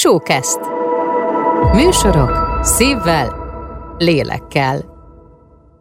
[0.00, 0.58] Showcast.
[1.72, 3.36] Műsorok szívvel,
[3.98, 4.84] lélekkel.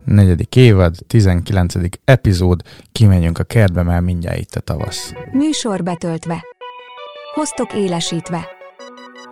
[0.05, 1.73] Negyedik évad, 19.
[2.05, 2.61] epizód,
[2.91, 5.13] kimegyünk a kertbe, már mindjárt itt a tavasz.
[5.31, 6.43] Műsor betöltve.
[7.33, 8.47] Hoztok élesítve.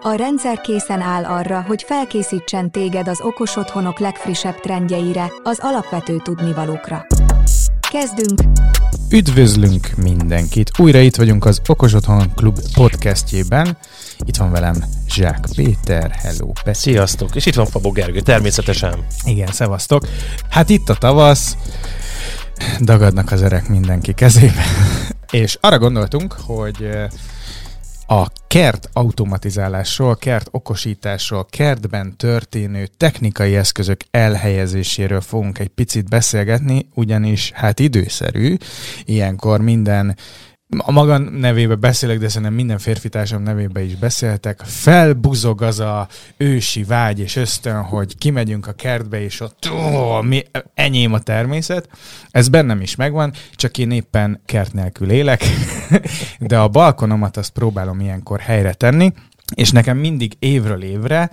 [0.01, 6.17] A rendszer készen áll arra, hogy felkészítsen téged az okos otthonok legfrissebb trendjeire, az alapvető
[6.23, 7.05] tudnivalókra.
[7.91, 8.39] Kezdünk!
[9.11, 10.79] Üdvözlünk mindenkit!
[10.79, 13.77] Újra itt vagyunk az Okos Otthon Klub podcastjében.
[14.19, 16.77] Itt van velem Zsák Péter, hello Peti.
[16.77, 17.35] Sziasztok!
[17.35, 19.05] És itt van Fabó Gergő, természetesen.
[19.23, 20.07] Igen, szevasztok.
[20.49, 21.57] Hát itt a tavasz,
[22.81, 24.63] dagadnak az öreg mindenki kezébe.
[25.31, 27.07] És arra gondoltunk, hogy eh,
[28.07, 37.51] a kert automatizálásról, kert okosításról, kertben történő technikai eszközök elhelyezéséről fogunk egy picit beszélgetni, ugyanis
[37.51, 38.55] hát időszerű,
[39.03, 40.17] ilyenkor minden
[40.77, 44.61] a maga nevébe beszélek, de szerintem minden férfitársam nevébe is beszéltek.
[44.65, 46.07] Felbuzog az a
[46.37, 51.89] ősi vágy és ösztön, hogy kimegyünk a kertbe, és ott ó, mi, enyém a természet.
[52.31, 55.43] Ez bennem is megvan, csak én éppen kert nélkül élek,
[56.39, 59.13] de a balkonomat azt próbálom ilyenkor helyre tenni,
[59.55, 61.31] és nekem mindig évről évre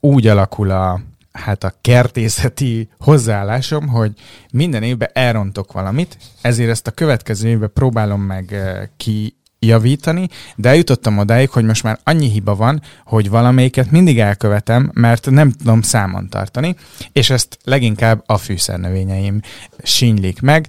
[0.00, 1.00] úgy alakul a,
[1.38, 4.12] hát a kertészeti hozzáállásom, hogy
[4.52, 10.68] minden évben elrontok valamit, ezért ezt a következő évben próbálom meg eh, ki javítani, de
[10.68, 15.82] eljutottam odáig, hogy most már annyi hiba van, hogy valamelyiket mindig elkövetem, mert nem tudom
[15.82, 16.76] számon tartani,
[17.12, 19.40] és ezt leginkább a fűszernövényeim
[19.82, 20.68] sínylik meg,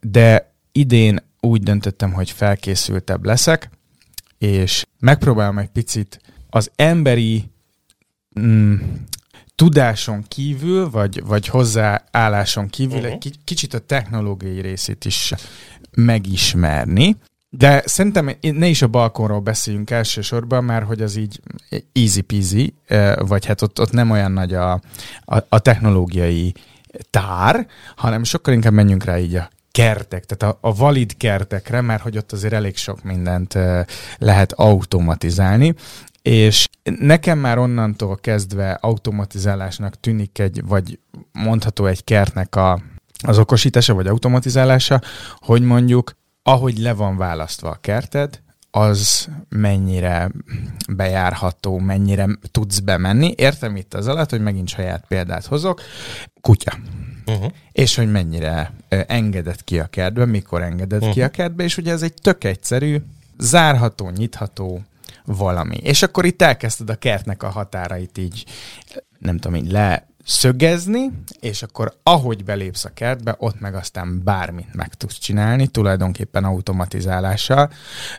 [0.00, 3.70] de idén úgy döntöttem, hogy felkészültebb leszek,
[4.38, 7.50] és megpróbálom egy picit az emberi
[8.40, 8.74] mm,
[9.60, 13.12] tudáson kívül, vagy, vagy hozzáálláson kívül uh-huh.
[13.12, 15.32] egy kicsit a technológiai részét is
[15.90, 17.16] megismerni.
[17.48, 21.40] De szerintem ne is a balkonról beszéljünk elsősorban, mert hogy az így
[21.92, 22.74] easy peasy,
[23.18, 24.72] vagy hát ott, ott nem olyan nagy a,
[25.24, 26.54] a, a technológiai
[27.10, 32.02] tár, hanem sokkal inkább menjünk rá így a kertek, tehát a, a valid kertekre, mert
[32.02, 33.58] hogy ott azért elég sok mindent
[34.18, 35.74] lehet automatizálni,
[36.22, 36.68] és
[36.98, 40.98] nekem már onnantól kezdve automatizálásnak tűnik egy, vagy
[41.32, 42.80] mondható egy kertnek a,
[43.26, 45.00] az okosítása, vagy automatizálása,
[45.38, 48.40] hogy mondjuk ahogy le van választva a kerted,
[48.70, 50.30] az mennyire
[50.88, 53.34] bejárható, mennyire tudsz bemenni.
[53.36, 55.80] Értem itt az alatt, hogy megint saját példát hozok.
[56.40, 56.78] Kutya.
[57.26, 57.52] Uh-huh.
[57.72, 61.14] És hogy mennyire engedett ki a kertbe, mikor engedett uh-huh.
[61.14, 63.02] ki a kertbe, és ugye ez egy tök egyszerű,
[63.38, 64.82] zárható, nyitható
[65.24, 65.76] valami.
[65.76, 68.44] És akkor itt elkezdted a kertnek a határait így,
[69.18, 71.10] nem tudom, így le szögezni,
[71.40, 77.70] és akkor ahogy belépsz a kertbe, ott meg aztán bármit meg tudsz csinálni, tulajdonképpen automatizálással.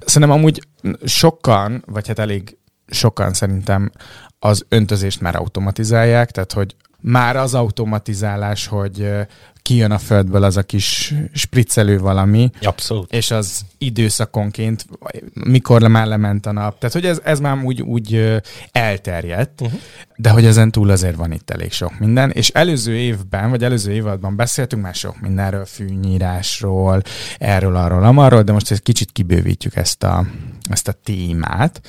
[0.05, 0.67] Szerintem amúgy
[1.05, 2.57] sokan, vagy hát elég
[2.87, 3.91] sokan szerintem
[4.39, 9.11] az öntözést már automatizálják, tehát hogy már az automatizálás, hogy
[9.61, 12.49] kijön a földből az a kis spriccelő valami.
[12.61, 13.13] Abszolút.
[13.13, 14.85] És az időszakonként,
[15.33, 16.79] mikor már lement a nap.
[16.79, 18.39] Tehát, hogy ez, ez már úgy, úgy
[18.71, 19.79] elterjedt, uh-huh.
[20.15, 22.31] de hogy ezen túl azért van itt elég sok minden.
[22.31, 27.01] És előző évben, vagy előző évadban beszéltünk már sok mindenről, fűnyírásról,
[27.37, 30.25] erről, arról, amarról, de most egy kicsit kibővítjük ezt a,
[30.71, 31.81] ezt a témát.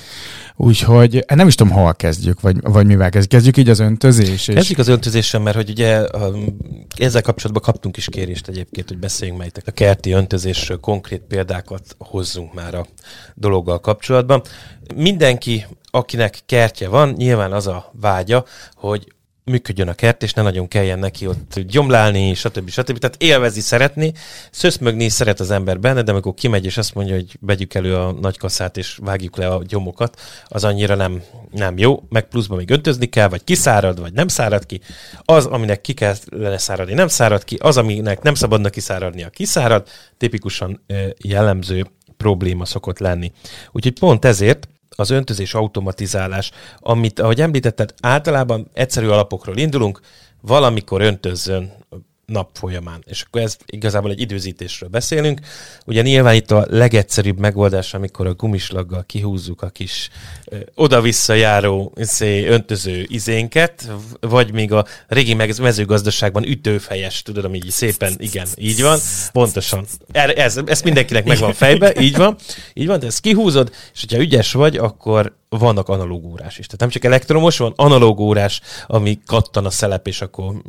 [0.55, 3.31] Úgyhogy nem is tudom, hol kezdjük, vagy, vagy mivel kezdjük.
[3.31, 4.47] Kezdjük így az öntözés.
[4.47, 4.55] És...
[4.55, 6.07] Kezdjük az öntözéssel, mert hogy ugye
[6.97, 12.53] ezzel kapcsolatban kaptunk is kérést egyébként, hogy beszéljünk melyitek a kerti öntözésről, konkrét példákat hozzunk
[12.53, 12.87] már a
[13.35, 14.41] dologgal kapcsolatban.
[14.95, 19.12] Mindenki, akinek kertje van, nyilván az a vágya, hogy
[19.45, 22.69] működjön a kert, és ne nagyon kelljen neki ott gyomlálni, stb.
[22.69, 22.97] stb.
[22.97, 24.13] Tehát élvezi, szeretni,
[24.51, 28.11] szöszmögni szeret az ember benne, de amikor kimegy és azt mondja, hogy vegyük elő a
[28.11, 31.21] nagy kasszát és vágjuk le a gyomokat, az annyira nem,
[31.51, 34.81] nem jó, meg pluszban még öntözni kell, vagy kiszárad, vagy nem szárad ki.
[35.21, 38.69] Az, aminek ki kell leszáradni, nem szárad ki, az, aminek nem szabadna
[39.25, 39.87] a kiszárad,
[40.17, 40.83] tipikusan
[41.17, 41.85] jellemző
[42.17, 43.31] probléma szokott lenni.
[43.71, 49.99] Úgyhogy pont ezért az öntözés automatizálás, amit, ahogy említetted, általában egyszerű alapokról indulunk,
[50.41, 51.71] valamikor öntözzön
[52.25, 53.03] nap folyamán.
[53.05, 55.39] És akkor ez igazából egy időzítésről beszélünk.
[55.85, 60.09] Ugye nyilván itt a legegyszerűbb megoldás, amikor a gumislaggal kihúzzuk a kis
[60.45, 67.69] ö, oda-vissza járó szé, öntöző izénket, vagy még a régi mezőgazdaságban ütőfejes, tudod, ami így
[67.69, 68.99] szépen, igen, így van,
[69.31, 69.85] pontosan.
[70.11, 72.35] Er, ez, ez mindenkinek megvan fejbe, így van,
[72.73, 76.65] így van, de ezt kihúzod, és hogyha ügyes vagy, akkor vannak analóg órás is.
[76.65, 80.61] Tehát nem csak elektromos, van analóg órás, ami kattan a szelep, és akkor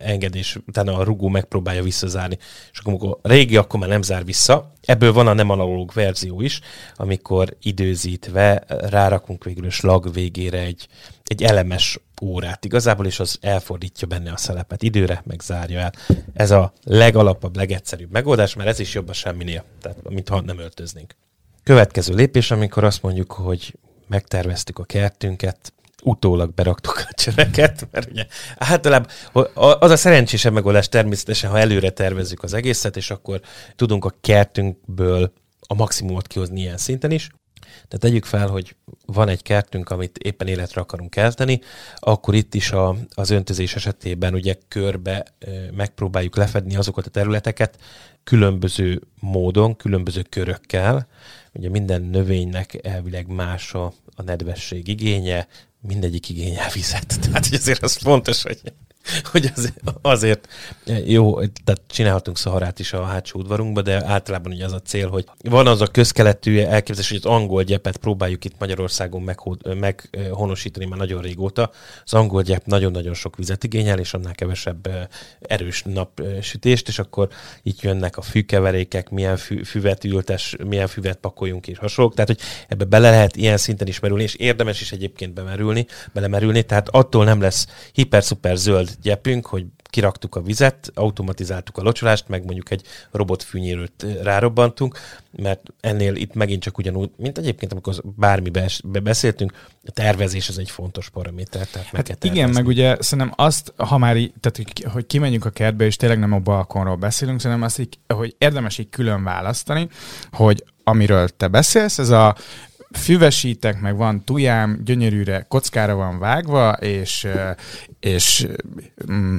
[0.00, 2.38] engedés, utána a rugó megpróbálja visszazárni,
[2.72, 4.72] és akkor amikor régi, akkor már nem zár vissza.
[4.80, 6.60] Ebből van a nem analóg verzió is,
[6.94, 10.88] amikor időzítve rárakunk végül a slag végére egy,
[11.24, 15.92] egy elemes órát igazából, és az elfordítja benne a szelepet időre, meg zárja el.
[16.34, 21.14] Ez a legalapabb, legegyszerűbb megoldás, mert ez is jobb a semminél, tehát mintha nem öltöznénk.
[21.62, 28.26] Következő lépés, amikor azt mondjuk, hogy megterveztük a kertünket, utólag beraktuk a csereket, mert ugye
[28.56, 29.10] általában
[29.78, 33.40] az a szerencsésebb megoldás természetesen, ha előre tervezzük az egészet, és akkor
[33.76, 35.32] tudunk a kertünkből
[35.66, 37.30] a maximumot kihozni ilyen szinten is.
[37.70, 38.76] Tehát tegyük fel, hogy
[39.06, 41.60] van egy kertünk, amit éppen életre akarunk kezdeni,
[41.96, 45.24] akkor itt is a, az öntözés esetében ugye körbe
[45.74, 47.78] megpróbáljuk lefedni azokat a területeket
[48.24, 51.08] különböző módon, különböző körökkel.
[51.52, 55.48] Ugye minden növénynek elvileg más a, a nedvesség igénye,
[55.80, 57.18] mindegyik igényel vizet.
[57.22, 58.60] Tehát hogy azért az fontos, hogy
[59.32, 60.48] hogy azért, azért
[61.04, 65.24] jó, tehát csinálhatunk szaharát is a hátsó udvarunkba, de általában ugye az a cél, hogy
[65.42, 71.22] van az a közkeletű elképzelés, hogy az angol gyepet próbáljuk itt Magyarországon meghonosítani már nagyon
[71.22, 71.70] régóta.
[72.04, 75.08] Az angol gyep nagyon-nagyon sok vizet igényel, és annál kevesebb
[75.40, 77.28] erős napsütést, és akkor
[77.62, 82.14] itt jönnek a fűkeverékek, milyen fü- füvet ültes, milyen füvet pakoljunk és hasonlók.
[82.14, 86.62] Tehát, hogy ebbe bele lehet ilyen szinten is merülni, és érdemes is egyébként bemerülni, belemerülni,
[86.62, 92.44] tehát attól nem lesz hiper-szuper zöld gyepünk, hogy kiraktuk a vizet, automatizáltuk a locsolást, meg
[92.44, 94.98] mondjuk egy robotfűnyírőt rárobbantunk,
[95.30, 98.68] mert ennél itt megint csak ugyanúgy, mint egyébként, amikor bármibe
[99.02, 101.66] beszéltünk, a tervezés az egy fontos paraméter.
[101.66, 105.50] Tehát meg hát igen, meg ugye szerintem azt, ha már így, tehát hogy kimenjünk a
[105.50, 109.88] kertbe, és tényleg nem a balkonról beszélünk, szerintem azt, így, hogy érdemes így külön választani,
[110.32, 112.36] hogy amiről te beszélsz, ez a
[112.92, 117.26] füvesítek, meg van tujám, gyönyörűre, kockára van vágva, és,
[118.00, 118.46] és
[119.12, 119.36] mm,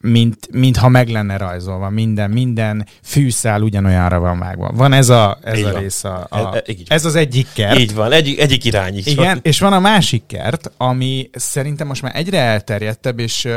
[0.00, 4.70] mint, mintha meg lenne rajzolva, minden, minden fűszál ugyanolyanra van vágva.
[4.74, 7.78] Van ez a, ez a rész, a, a, e, e, ez az egyik kert.
[7.78, 8.96] Így van, egyik, egyik irány.
[8.96, 9.38] Így Igen, van.
[9.42, 13.48] és van a másik kert, ami szerintem most már egyre elterjedtebb, és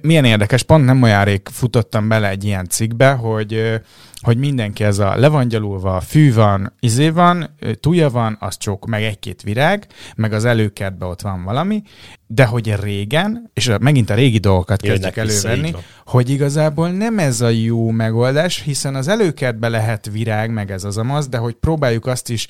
[0.00, 3.80] milyen érdekes, pont nem olyan rég futottam bele egy ilyen cikkbe, hogy,
[4.24, 8.86] hogy mindenki ez a le van gyalulva, fű van, izé van, túlja van, az csak
[8.86, 9.86] meg egy-két virág,
[10.16, 11.82] meg az előkertben ott van valami,
[12.26, 15.74] de hogy régen, és megint a régi dolgokat kezdjük elővenni,
[16.06, 20.96] hogy igazából nem ez a jó megoldás, hiszen az előkertben lehet virág, meg ez az
[20.98, 22.46] amaz, de hogy próbáljuk azt is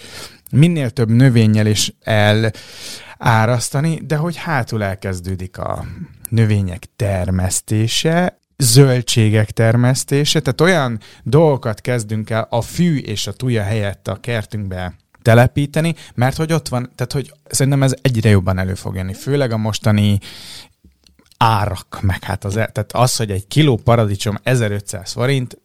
[0.51, 2.51] minél több növényel is el
[3.19, 5.85] árasztani, de hogy hátul elkezdődik a
[6.29, 14.09] növények termesztése, zöldségek termesztése, tehát olyan dolgokat kezdünk el a fű és a tuja helyett
[14.09, 18.95] a kertünkbe telepíteni, mert hogy ott van, tehát hogy szerintem ez egyre jobban elő fog
[18.95, 20.19] jönni, főleg a mostani
[21.37, 25.59] árak, meg hát az, tehát az, hogy egy kiló paradicsom 1500 forint,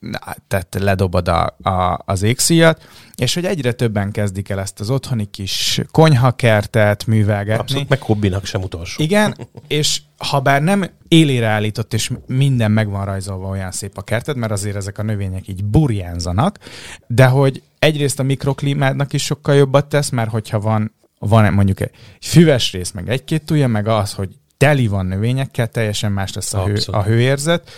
[0.47, 5.25] tehát ledobod a, a, az égszíjat, és hogy egyre többen kezdik el ezt az otthoni
[5.25, 7.61] kis konyhakertet művelgetni.
[7.61, 9.03] Abszolút, meg hobbinak sem utolsó.
[9.03, 9.35] Igen,
[9.67, 14.37] és ha bár nem élére állított, és minden meg van rajzolva olyan szép a kerted,
[14.37, 16.59] mert azért ezek a növények így burjánzanak,
[17.07, 21.91] de hogy egyrészt a mikroklímádnak is sokkal jobbat tesz, mert hogyha van van mondjuk egy
[22.21, 24.29] füves rész, meg egy-két túlja, meg az, hogy
[24.59, 27.71] teli van növényekkel, teljesen más lesz a, hő, a hőérzet.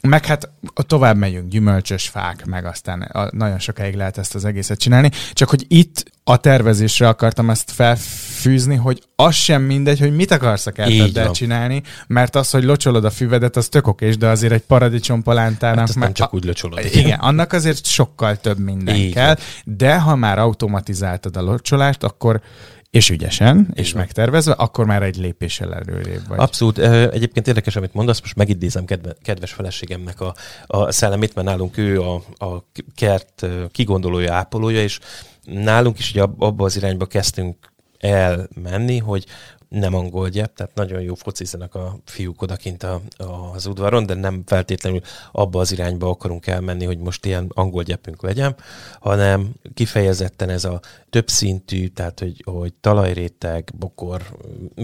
[0.00, 4.78] Meg hát tovább megyünk, gyümölcsös fák, meg aztán a, nagyon sokáig lehet ezt az egészet
[4.78, 5.10] csinálni.
[5.32, 10.66] Csak hogy itt a tervezésre akartam ezt felfűzni, hogy az sem mindegy, hogy mit akarsz
[10.66, 14.62] a kerteddel csinálni, mert az, hogy locsolod a füvedet, az tök okés, de azért egy
[14.62, 15.86] paradicsom palántának...
[15.86, 16.78] Hát nem csak úgy locsolod.
[16.92, 19.44] Igen, annak azért sokkal több minden Így kell, van.
[19.76, 22.40] de ha már automatizáltad a locsolást, akkor
[22.90, 24.00] és ügyesen, és Igen.
[24.00, 26.38] megtervezve, akkor már egy lépéssel előrébb vagy.
[26.38, 26.78] Abszolút.
[26.78, 30.34] Egyébként érdekes, amit mondasz, most megidézem kedve, kedves feleségemnek a,
[30.66, 32.64] a szellemét, mert nálunk ő a, a
[32.94, 34.98] kert kigondolója, ápolója, és
[35.44, 39.26] nálunk is ugye abba az irányba kezdtünk elmenni, hogy
[39.68, 44.14] nem angol gyep, tehát nagyon jó focizanak a fiúk odakint a, a, az udvaron, de
[44.14, 45.00] nem feltétlenül
[45.32, 48.56] abba az irányba akarunk elmenni, hogy most ilyen angol gyepünk legyen,
[49.00, 50.80] hanem kifejezetten ez a
[51.10, 54.22] többszintű, tehát hogy, hogy talajréteg, bokor,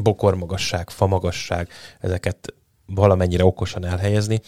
[0.03, 1.69] bokormagasság, famagasság,
[2.01, 2.55] ezeket
[2.87, 4.41] valamennyire okosan elhelyezni,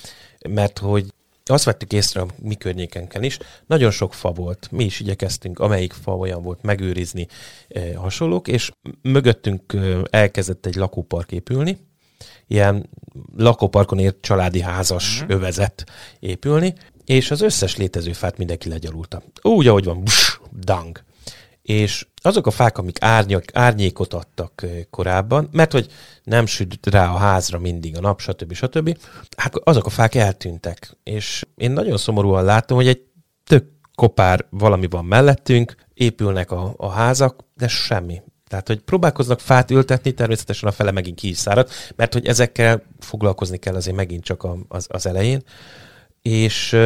[0.49, 1.13] mert hogy
[1.51, 4.69] azt vettük észre a mi környékenken is, nagyon sok fa volt.
[4.71, 7.27] Mi is igyekeztünk, amelyik fa olyan volt megőrizni
[7.69, 8.71] e, hasonlók, és
[9.03, 11.79] mögöttünk e, elkezdett egy lakópark épülni,
[12.47, 12.89] ilyen
[13.37, 15.31] lakóparkon ért családi házas mm-hmm.
[15.31, 15.85] övezet
[16.21, 16.75] épülni,
[17.05, 19.23] és az összes létező fát mindenki legyalulta.
[19.43, 21.03] Úgy, ahogy van, busz, dang.
[21.64, 25.92] És azok a fák, amik árnyak, árnyékot adtak korábban, mert hogy
[26.23, 28.52] nem süt rá a házra mindig a nap, stb.
[28.52, 28.99] stb.,
[29.37, 30.97] hát azok a fák eltűntek.
[31.02, 33.00] És én nagyon szomorúan látom, hogy egy
[33.44, 38.23] tök kopár valami van mellettünk, épülnek a, a házak, de semmi.
[38.49, 42.83] Tehát, hogy próbálkoznak fát ültetni, természetesen a fele megint ki is szárad, mert hogy ezekkel
[42.99, 45.42] foglalkozni kell azért megint csak az, az elején.
[46.23, 46.76] És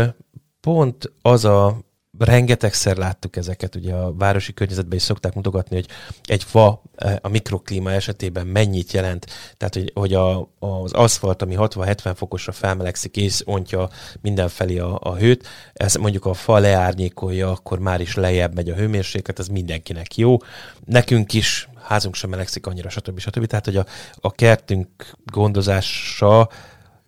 [0.61, 1.87] pont az a
[2.19, 5.87] rengetegszer láttuk ezeket, ugye a városi környezetben is szokták mutogatni, hogy
[6.25, 11.55] egy fa eh, a mikroklíma esetében mennyit jelent, tehát hogy, hogy a, az aszfalt, ami
[11.59, 13.89] 60-70 fokosra felmelegszik és ontja
[14.21, 18.75] mindenfelé a, a hőt, ez mondjuk a fa leárnyékolja, akkor már is lejjebb megy a
[18.75, 20.37] hőmérséklet, ez mindenkinek jó.
[20.85, 23.19] Nekünk is házunk sem melegszik annyira, stb.
[23.19, 23.47] stb.
[23.47, 23.87] Tehát, hogy a,
[24.21, 24.89] a kertünk
[25.25, 26.49] gondozása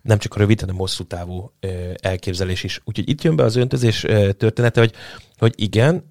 [0.01, 1.51] nem csak a rövid, hanem hosszú távú
[1.95, 2.81] elképzelés is.
[2.83, 3.99] Úgyhogy itt jön be az öntözés
[4.37, 4.93] története, hogy,
[5.37, 6.03] hogy igen,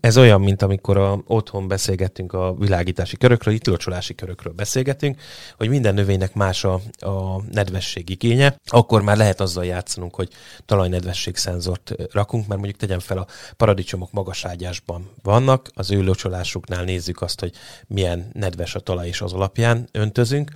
[0.00, 5.20] ez olyan, mint amikor a, otthon beszélgettünk a világítási körökről, itt locsolási körökről beszélgetünk,
[5.56, 10.28] hogy minden növénynek más a, a nedvesség igénye, akkor már lehet azzal játszanunk, hogy
[10.66, 17.22] talajnedvesség szenzort rakunk, mert mondjuk tegyen fel a paradicsomok magaságyásban vannak, az ő locsolásuknál nézzük
[17.22, 17.52] azt, hogy
[17.86, 20.50] milyen nedves a talaj, és az alapján öntözünk,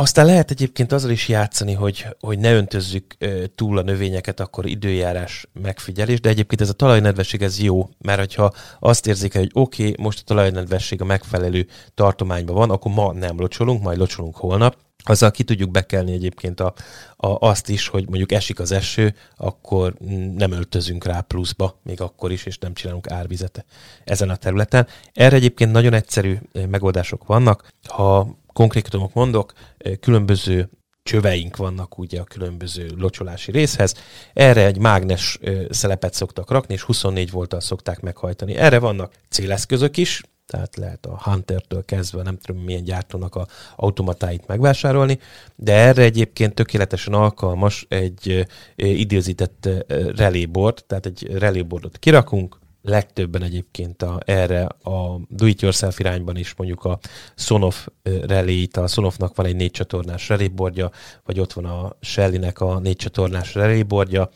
[0.00, 3.16] aztán lehet egyébként azzal is játszani, hogy, hogy ne öntözzük
[3.54, 8.52] túl a növényeket, akkor időjárás megfigyelés, de egyébként ez a talajnedvesség ez jó, mert hogyha
[8.78, 13.38] azt érzik, hogy oké, okay, most a talajnedvesség a megfelelő tartományban van, akkor ma nem
[13.38, 16.74] locsolunk, majd locsolunk holnap, azzal ki tudjuk bekelni egyébként a,
[17.16, 19.94] a, azt is, hogy mondjuk esik az eső, akkor
[20.36, 23.64] nem öltözünk rá pluszba, még akkor is, és nem csinálunk árvizet
[24.04, 24.86] ezen a területen.
[25.12, 26.38] Erre egyébként nagyon egyszerű
[26.68, 27.68] megoldások vannak.
[27.88, 29.52] Ha konkrétumok mondok,
[30.00, 30.70] különböző
[31.02, 33.94] csöveink vannak ugye a különböző locsolási részhez.
[34.32, 35.38] Erre egy mágnes
[35.70, 38.54] szelepet szoktak rakni, és 24 volttal szokták meghajtani.
[38.54, 44.46] Erre vannak céleszközök is, tehát lehet a Hunter-től kezdve, nem tudom milyen gyártónak a automatáit
[44.46, 45.18] megvásárolni,
[45.56, 49.68] de erre egyébként tökéletesen alkalmas egy időzített
[50.16, 56.98] reléboard, tehát egy reléboardot kirakunk, legtöbben egyébként a, erre a do-it-yourself irányban is mondjuk a
[57.34, 57.86] Sonoff
[58.26, 60.90] relay a Sonofnak van egy négy csatornás reléboardja,
[61.24, 64.30] vagy ott van a Shelly-nek a négy csatornás reléboardja,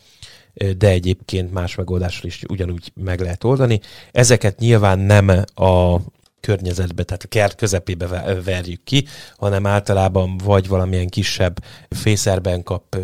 [0.77, 3.81] de egyébként más megoldással is ugyanúgy meg lehet oldani.
[4.13, 6.01] Ezeket nyilván nem a
[6.41, 12.97] környezetbe, tehát a kert közepébe verjük ki, hanem általában vagy valamilyen kisebb fészerben kap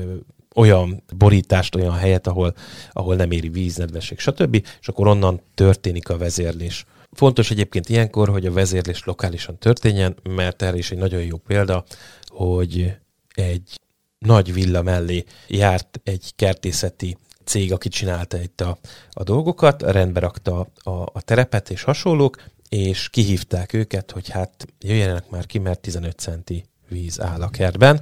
[0.55, 2.55] olyan borítást, olyan helyet, ahol,
[2.93, 6.85] ahol nem éri víz, nedvesség, stb., és akkor onnan történik a vezérlés.
[7.13, 11.85] Fontos egyébként ilyenkor, hogy a vezérlés lokálisan történjen, mert erre is egy nagyon jó példa,
[12.27, 12.97] hogy
[13.35, 13.81] egy
[14.19, 18.79] nagy villa mellé járt egy kertészeti cég, aki csinálta itt a,
[19.11, 25.31] a dolgokat, rendbe rakta a, a terepet és hasonlók, és kihívták őket, hogy hát jöjjenek
[25.31, 28.01] már ki, mert 15 centi víz áll a kertben,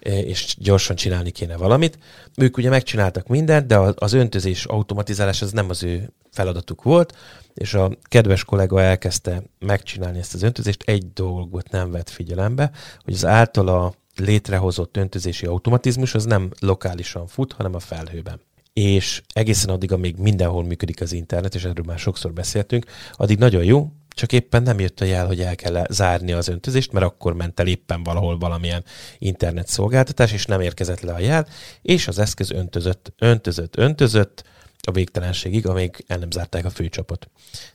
[0.00, 1.98] e, és gyorsan csinálni kéne valamit.
[2.36, 7.16] Ők ugye megcsináltak mindent, de az öntözés automatizálás az nem az ő feladatuk volt,
[7.54, 12.70] és a kedves kollega elkezdte megcsinálni ezt az öntözést, egy dolgot nem vett figyelembe,
[13.04, 18.40] hogy az általa létrehozott öntözési automatizmus az nem lokálisan fut, hanem a felhőben
[18.76, 23.64] és egészen addig, amíg mindenhol működik az internet, és erről már sokszor beszéltünk, addig nagyon
[23.64, 27.34] jó, csak éppen nem jött a jel, hogy el kell zárni az öntözést, mert akkor
[27.34, 28.84] ment el éppen valahol valamilyen
[29.18, 31.46] internet szolgáltatás, és nem érkezett le a jel,
[31.82, 34.44] és az eszköz öntözött, öntözött, öntözött
[34.80, 37.30] a végtelenségig, amíg el nem zárták a főcsapot.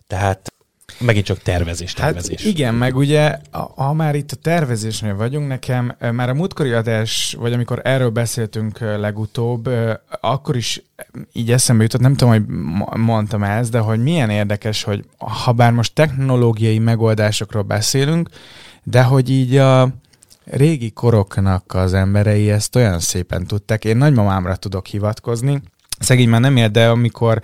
[0.08, 0.54] Tehát
[1.00, 2.42] Megint csak tervezés, hát tervezés.
[2.42, 3.38] Hát igen, meg ugye,
[3.76, 8.80] ha már itt a tervezésnél vagyunk, nekem már a múltkori adás, vagy amikor erről beszéltünk
[8.80, 9.70] legutóbb,
[10.22, 10.84] akkor is
[11.34, 12.48] így eszembe jutott, nem tudom, hogy
[13.00, 18.30] mondtam ezt, de hogy milyen érdekes, hogy ha bár most technológiai megoldásokról beszélünk,
[18.84, 19.90] de hogy így a
[20.46, 23.86] régi koroknak az emberei ezt olyan szépen tudták.
[23.86, 25.62] Én nagymamámra tudok hivatkozni,
[26.02, 27.42] Szegény már nem ér, de amikor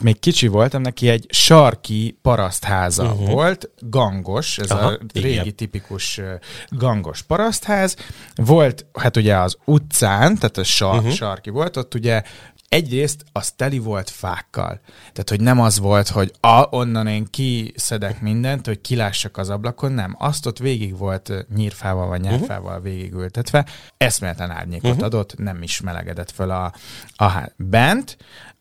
[0.00, 3.30] még kicsi voltam, neki egy sarki parasztháza uh-huh.
[3.30, 5.54] volt, gangos, ez Aha, a régi igen.
[5.56, 6.20] tipikus
[6.68, 7.96] gangos parasztház.
[8.34, 11.12] Volt, hát ugye az utcán, tehát a sar, uh-huh.
[11.12, 12.22] sarki volt, ott ugye
[12.68, 14.80] egyrészt az teli volt fákkal.
[15.12, 19.92] Tehát, hogy nem az volt, hogy a, onnan én kiszedek mindent, hogy kilássak az ablakon,
[19.92, 20.16] nem.
[20.18, 22.84] Azt ott végig volt nyírfával vagy nyárfával uh-huh.
[22.84, 25.04] végigültetve, eszméletlen árnyékot uh-huh.
[25.04, 26.72] adott, nem is melegedett föl a,
[27.16, 28.16] a bent.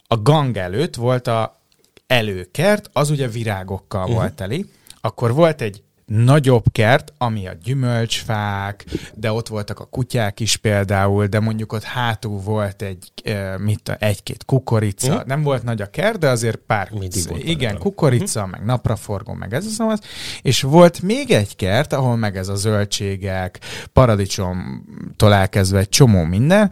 [0.08, 1.62] A gang előtt volt a
[2.08, 4.16] előkert, az ugye virágokkal uh-huh.
[4.16, 4.70] volt teli,
[5.02, 8.86] akkor volt egy nagyobb kert, ami a gyümölcsfák,
[9.16, 13.12] de ott voltak a kutyák is például, de mondjuk ott hátul volt egy,
[13.58, 15.12] mit, egy-két kukorica.
[15.12, 15.26] Uh-huh.
[15.26, 17.80] Nem volt nagy a kert, de azért pár, Mindig volt igen, benne.
[17.80, 18.58] kukorica, uh-huh.
[18.58, 20.00] meg napraforgó, meg ez az, az.
[20.42, 23.60] És volt még egy kert, ahol meg ez a zöldségek,
[23.94, 26.72] paradicsomtól elkezdve egy csomó minden,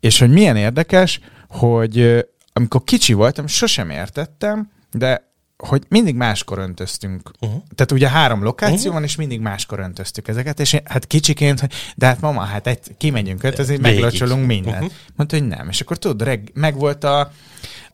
[0.00, 5.29] és hogy milyen érdekes, hogy amikor kicsi voltam, sosem értettem, de
[5.68, 7.30] hogy mindig máskor öntöztünk.
[7.40, 7.62] Uh-huh.
[7.74, 8.92] Tehát ugye három lokáció uh-huh.
[8.92, 12.78] van, és mindig máskor öntöztük ezeket, és hát kicsiként, hogy de hát mama, hát egy,
[12.96, 14.82] kimegyünk öntözni, meglocsolunk mindent.
[14.82, 14.92] Uh-huh.
[15.16, 15.68] Mondta, hogy nem.
[15.68, 17.32] És akkor tudod, reg, meg volt a,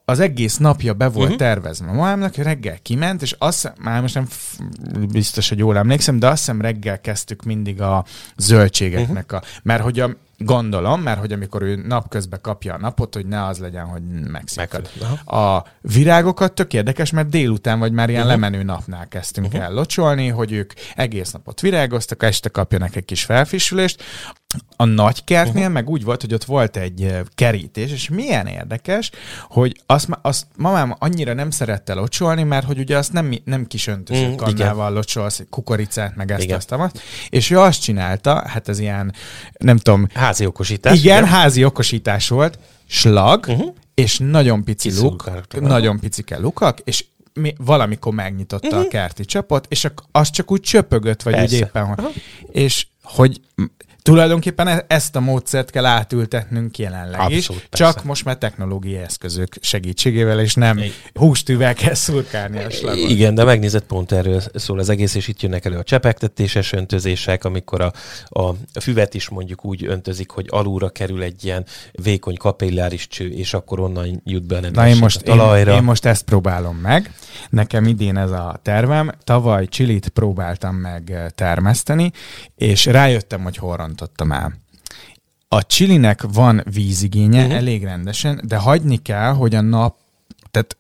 [0.05, 1.39] az egész napja be volt uh-huh.
[1.39, 1.87] tervezve.
[1.87, 4.29] Mamámnak hogy reggel kiment, és azt már most nem
[5.13, 8.05] biztos, hogy jól emlékszem, de azt hiszem reggel kezdtük mindig a
[8.37, 9.43] zöldségeknek a...
[9.63, 13.59] Mert hogy a, gondolom, mert hogy amikor ő napközben kapja a napot, hogy ne az
[13.59, 14.91] legyen, hogy megszakad.
[15.25, 18.41] A virágokat tök érdekes, mert délután vagy már ilyen uh-huh.
[18.41, 19.63] lemenő napnál kezdtünk uh-huh.
[19.63, 24.03] el locsolni, hogy ők egész napot virágoztak, este kapjanak egy kis felfrissülést.
[24.77, 25.73] A nagy kertnél uh-huh.
[25.73, 29.11] meg úgy volt, hogy ott volt egy kerítés, és milyen érdekes,
[29.43, 33.87] hogy azt, azt mamám annyira nem szerette locsolni, mert hogy ugye azt nem, nem kis
[33.87, 34.55] öntöző Mm, mm, igen.
[34.55, 36.57] kannával locsolsz, kukoricát, meg ezt, Igen.
[36.57, 37.03] azt, azt.
[37.29, 39.15] És ő azt csinálta, hát ez ilyen,
[39.59, 40.99] nem tudom, Házi okosítás.
[40.99, 41.33] igen, ugye?
[41.33, 43.75] házi okosítás volt, slag, uh-huh.
[43.95, 45.31] és nagyon pici Pici luk,
[45.61, 48.85] nagyon picike lukak, és mi, valamikor megnyitotta uh-huh.
[48.85, 51.55] a kerti csapot, és az csak úgy csöpögött, vagy Persze.
[51.55, 53.41] úgy éppen, hogy, és hogy
[54.07, 57.67] tulajdonképpen e- ezt a módszert kell átültetnünk jelenleg Abszolút, is, persze.
[57.71, 60.81] csak most már technológiai eszközök segítségével, és nem
[61.15, 63.11] hústűvel kell szurkálni a slagot.
[63.11, 67.45] Igen, de megnézed, pont erről szól az egész, és itt jönnek elő a csepegtetéses öntözések,
[67.45, 67.93] amikor a,
[68.29, 73.55] a füvet is mondjuk úgy öntözik, hogy alulra kerül egy ilyen vékony kapilláris cső, és
[73.55, 75.71] akkor onnan jut be a Na én most, a talajra.
[75.71, 77.13] én, én most ezt próbálom meg.
[77.51, 79.13] Nekem idén ez a tervem.
[79.25, 82.13] Tavaly csilit próbáltam meg eh, termeszteni,
[82.57, 84.55] és rájöttem, hogy hol rontottam el.
[85.49, 87.57] A csilinek van vízigénye uh-huh.
[87.57, 89.97] elég rendesen, de hagyni kell, hogy a nap
[90.51, 90.77] tehát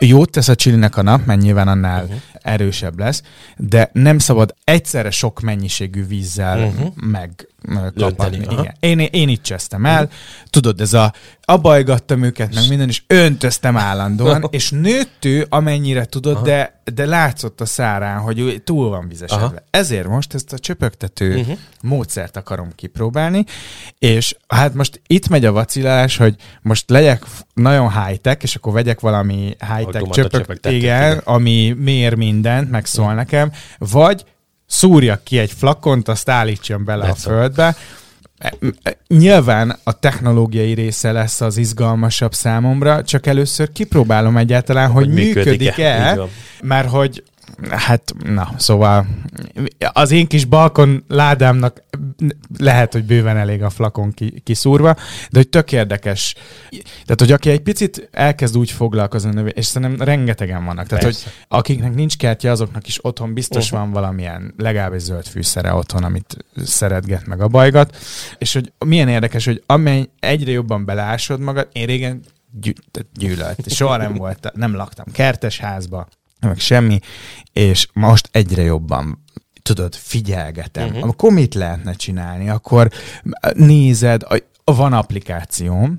[0.00, 2.18] jót tesz a csilinek a nap, mert nyilván annál uh-huh.
[2.42, 3.22] erősebb lesz,
[3.56, 6.94] de nem szabad egyszerre sok mennyiségű vízzel uh-huh.
[6.94, 8.28] meg aha.
[8.30, 8.74] Igen.
[8.80, 10.08] Én, én így csesztem el,
[10.50, 11.12] tudod, ez a
[11.44, 17.60] abajgattam őket, meg minden, és öntöztem állandóan, és nőtt ő, amennyire tudod, de, de látszott
[17.60, 19.44] a szárán, hogy túl van vizesedve.
[19.44, 19.54] Aha.
[19.70, 21.58] Ezért most ezt a csöpögtető uh-huh.
[21.82, 23.44] módszert akarom kipróbálni,
[23.98, 29.00] és hát most itt megy a vacilálás, hogy most legyek nagyon high-tech, és akkor vegyek
[29.00, 34.24] valami high-tech Automata csöpög, igen, ami mér mindent, meg szól nekem, vagy
[34.66, 37.76] szúrjak ki egy flakont, azt állítsam bele a földbe.
[39.08, 45.44] Nyilván a technológiai része lesz az izgalmasabb számomra, csak először kipróbálom egyáltalán, hogy, Hogy működik-e,
[45.44, 46.18] működik-e.
[46.62, 47.22] Mert hogy
[47.70, 49.06] hát, na, szóval
[49.92, 51.82] az én kis balkon ládámnak
[52.58, 54.94] lehet, hogy bőven elég a flakon ki, kiszúrva,
[55.30, 56.34] de hogy tök érdekes.
[56.70, 60.86] Tehát, hogy aki egy picit elkezd úgy foglalkozni, és szerintem rengetegen vannak.
[60.86, 61.24] Tehát, Persze.
[61.24, 63.80] hogy akiknek nincs kertje, azoknak is otthon biztos Uh-huh.
[63.80, 67.96] van valamilyen legalább egy zöld fűszere otthon, amit szeretget meg a bajgat.
[68.38, 72.22] És hogy milyen érdekes, hogy amely egyre jobban beleásod magad, én régen
[73.14, 73.70] gyűlölt.
[73.70, 76.08] Soha nem volt, nem laktam kertes házba,
[76.40, 76.98] meg semmi,
[77.52, 79.24] és most egyre jobban
[79.62, 80.86] tudod, figyelgetem.
[80.86, 80.94] Mhm.
[80.94, 81.10] Uh-huh.
[81.10, 82.48] Akkor mit lehetne csinálni?
[82.48, 82.90] Akkor
[83.54, 85.98] nézed, a, van applikációm,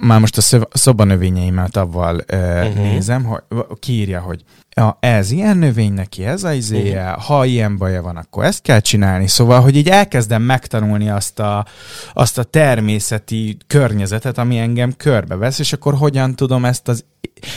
[0.00, 2.68] már most a szobanövényeimet avval uh, Mhm.
[2.68, 2.84] uh-huh.
[2.84, 3.42] nézem, hogy
[3.78, 4.42] kiírja, hogy
[4.76, 7.22] ja, ez ilyen növény neki, ez a izéje, uh-huh.
[7.22, 9.28] ha ilyen baja van, akkor ezt kell csinálni.
[9.28, 11.66] Szóval, hogy így elkezdem megtanulni azt a,
[12.12, 17.04] azt a természeti környezetet, ami engem körbevesz, és akkor hogyan tudom ezt az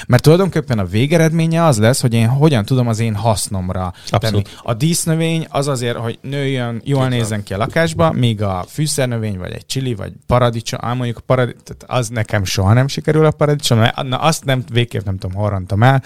[0.07, 4.43] mert tulajdonképpen a végeredménye az lesz, hogy én hogyan tudom az én hasznomra Abszolút.
[4.43, 4.57] tenni.
[4.61, 9.51] A dísznövény az azért, hogy nőjön, jól nézzen ki a lakásba, míg a fűszernövény, vagy
[9.51, 13.77] egy csili, vagy paradicsom, ám mondjuk a paradicsom, az nekem soha nem sikerül a paradicsom,
[13.77, 16.03] mert na, azt nem, végképp nem tudom, hol rontom el.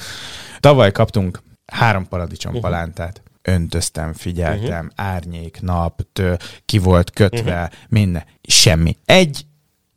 [0.60, 2.70] Tavaly kaptunk három paradicsom uh-huh.
[2.70, 3.22] palántát.
[3.42, 5.14] Öntöztem, figyeltem, uh-huh.
[5.14, 7.80] árnyék, nap, tő, ki volt kötve, uh-huh.
[7.90, 8.24] minden.
[8.42, 8.98] Semmi.
[9.06, 9.46] Egy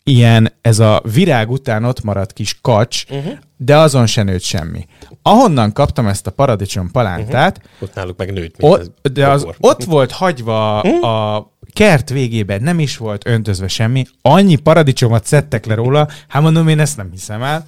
[0.04, 3.32] ilyen, ez a virág után ott maradt kis kacs, uh-huh.
[3.56, 4.86] de azon se nőtt semmi.
[5.22, 7.72] Ahonnan kaptam ezt a paradicsom palántát, uh-huh.
[7.88, 12.96] Ott náluk meg nőtt, ott, de az ott volt hagyva a kert végében, nem is
[12.96, 17.64] volt öntözve semmi, annyi paradicsomot szedtek le róla, hát mondom, én ezt nem hiszem el,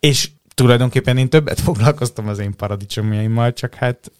[0.00, 4.10] és tulajdonképpen én többet foglalkoztam az én paradicsomjaimmal, csak hát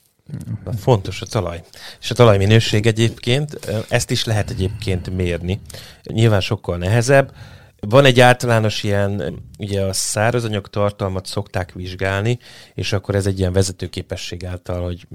[0.79, 1.62] Fontos a talaj.
[2.01, 3.59] És a talajminőség egyébként,
[3.89, 5.61] ezt is lehet egyébként mérni.
[6.03, 7.33] Nyilván sokkal nehezebb,
[7.81, 12.39] Van egy általános ilyen, ugye a szárazanyag tartalmat szokták vizsgálni,
[12.75, 15.07] és akkor ez egy ilyen vezetőképesség által, hogy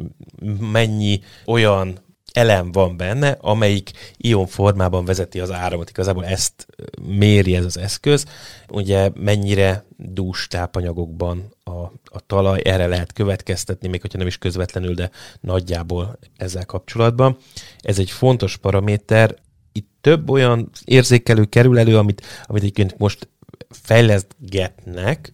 [0.60, 2.00] mennyi olyan
[2.32, 5.90] elem van benne, amelyik ion formában vezeti az áramot.
[5.90, 6.68] Igazából ezt
[7.02, 8.26] méri ez az eszköz.
[8.70, 14.94] Ugye mennyire dús tápanyagokban a, a talaj, erre lehet következtetni, még hogyha nem is közvetlenül,
[14.94, 17.38] de nagyjából ezzel kapcsolatban.
[17.80, 19.36] Ez egy fontos paraméter.
[19.72, 23.30] Itt több olyan érzékelő kerül elő, amit, amit egyébként most
[23.70, 25.34] fejlesztgetnek.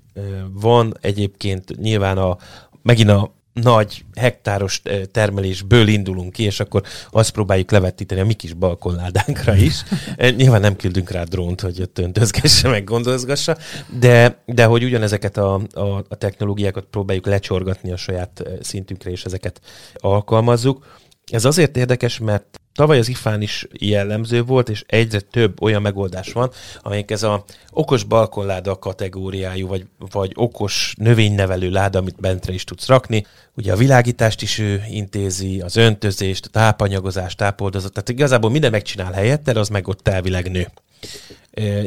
[0.52, 2.38] Van egyébként nyilván a,
[2.82, 8.54] megint a nagy hektáros termelésből indulunk ki, és akkor azt próbáljuk levetíteni a mi kis
[8.54, 9.84] balkonládánkra is.
[10.38, 13.58] Nyilván nem küldünk rá drónt, hogy ott öntözgesse, meg gondozgassa,
[14.00, 19.62] de, de hogy ugyanezeket a, a, a technológiákat próbáljuk lecsorgatni a saját szintünkre, és ezeket
[19.96, 20.86] alkalmazzuk.
[21.32, 26.32] Ez azért érdekes, mert Tavaly az IFÁN is jellemző volt, és egyre több olyan megoldás
[26.32, 32.64] van, amelyik ez a okos balkonláda kategóriájú, vagy, vagy okos növénynevelő láda, amit bentre is
[32.64, 33.26] tudsz rakni.
[33.54, 39.12] Ugye a világítást is ő intézi, az öntözést, a tápanyagozást, tápoldozat, tehát igazából minden megcsinál
[39.12, 40.68] helyette, az meg ott elvileg nő.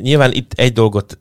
[0.01, 1.19] Nyilván itt egy dolgot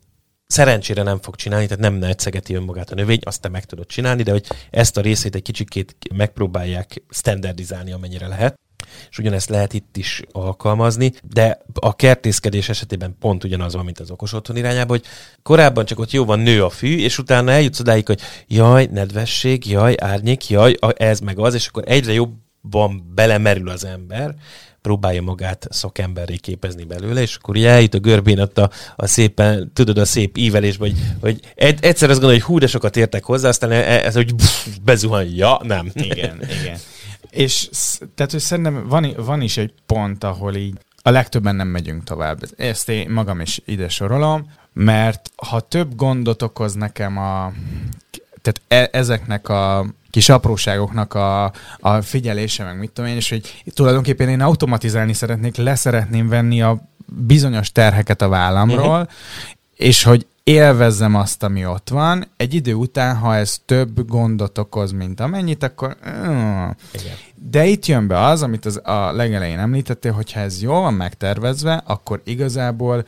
[0.52, 4.24] szerencsére nem fog csinálni, tehát nem netszegeti önmagát a növény, azt te meg tudod csinálni,
[4.24, 8.56] de hogy ezt a részét egy kicsikét megpróbálják standardizálni, amennyire lehet.
[9.10, 14.12] És ugyanezt lehet itt is alkalmazni, de a kertészkedés esetében pont ugyanaz van, mint az
[14.12, 15.06] okos otthon irányában, hogy
[15.44, 19.70] korábban csak ott jó van nő a fű, és utána eljutsz odáig, hogy jaj, nedvesség,
[19.70, 24.36] jaj, árnyék, jaj, ez meg az, és akkor egyre jobban belemerül az ember,
[24.82, 29.72] próbálja magát szakemberré képezni belőle, és akkor ugye eljut a görbén ott a, a szépen,
[29.74, 33.48] tudod, a szép ívelés, vagy hogy egyszer azt gondolja, hogy hú, de sokat értek hozzá,
[33.48, 34.34] aztán e- ez, hogy
[34.84, 35.92] bezuhan, ja, nem.
[35.94, 36.78] Igen, igen.
[37.30, 37.70] És
[38.16, 42.40] tehát, hogy szerintem van, van is egy pont, ahol így a legtöbben nem megyünk tovább.
[42.58, 47.54] Ezt én magam is ide sorolom, mert ha több gondot okoz nekem a
[48.52, 53.64] tehát e, ezeknek a kis apróságoknak a, a figyelése, meg mit tudom én, és hogy
[53.74, 59.08] tulajdonképpen én automatizálni szeretnék, leszeretném venni a bizonyos terheket a vállamról, uh-huh.
[59.76, 62.28] és hogy élvezzem azt, ami ott van.
[62.38, 65.98] Egy idő után, ha ez több gondot okoz, mint amennyit, akkor...
[67.36, 71.84] De itt jön be az, amit az a legelején említettél, hogyha ez jól van megtervezve,
[71.86, 73.06] akkor igazából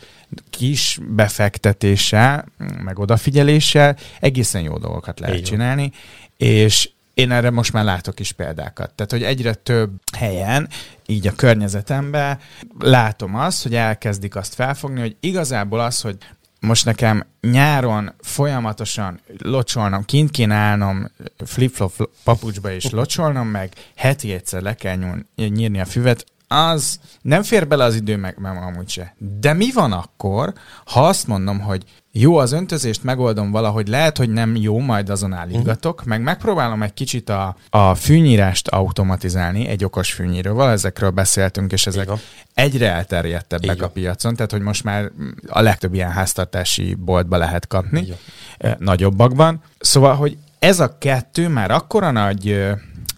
[0.49, 2.45] kis befektetéssel,
[2.83, 5.47] meg odafigyeléssel egészen jó dolgokat lehet Igen.
[5.47, 5.91] csinálni,
[6.37, 8.93] és én erre most már látok is példákat.
[8.93, 10.69] Tehát, hogy egyre több helyen,
[11.05, 12.39] így a környezetemben
[12.79, 16.17] látom azt, hogy elkezdik azt felfogni, hogy igazából az, hogy
[16.61, 21.11] most nekem nyáron folyamatosan locsolnom, kint kéne állnom
[21.45, 27.43] flip-flop papucsba és locsolnom, meg heti egyszer le kell nyúl, nyírni a füvet, az nem
[27.43, 29.15] fér bele az idő, meg, meg amúgy se.
[29.17, 30.53] De mi van akkor,
[30.85, 35.33] ha azt mondom, hogy jó, az öntözést megoldom valahogy, lehet, hogy nem jó, majd azon
[35.33, 36.09] állítgatok, uh-huh.
[36.09, 42.03] meg megpróbálom egy kicsit a, a fűnyírást automatizálni, egy okos fűnyíróval, ezekről beszéltünk, és ezek
[42.03, 42.19] Igen.
[42.53, 43.87] egyre elterjedtebbek Igen.
[43.87, 45.11] a piacon, tehát hogy most már
[45.47, 48.75] a legtöbb ilyen háztartási boltba lehet kapni, Igen.
[48.79, 49.61] nagyobbakban.
[49.79, 52.71] Szóval, hogy ez a kettő már akkora nagy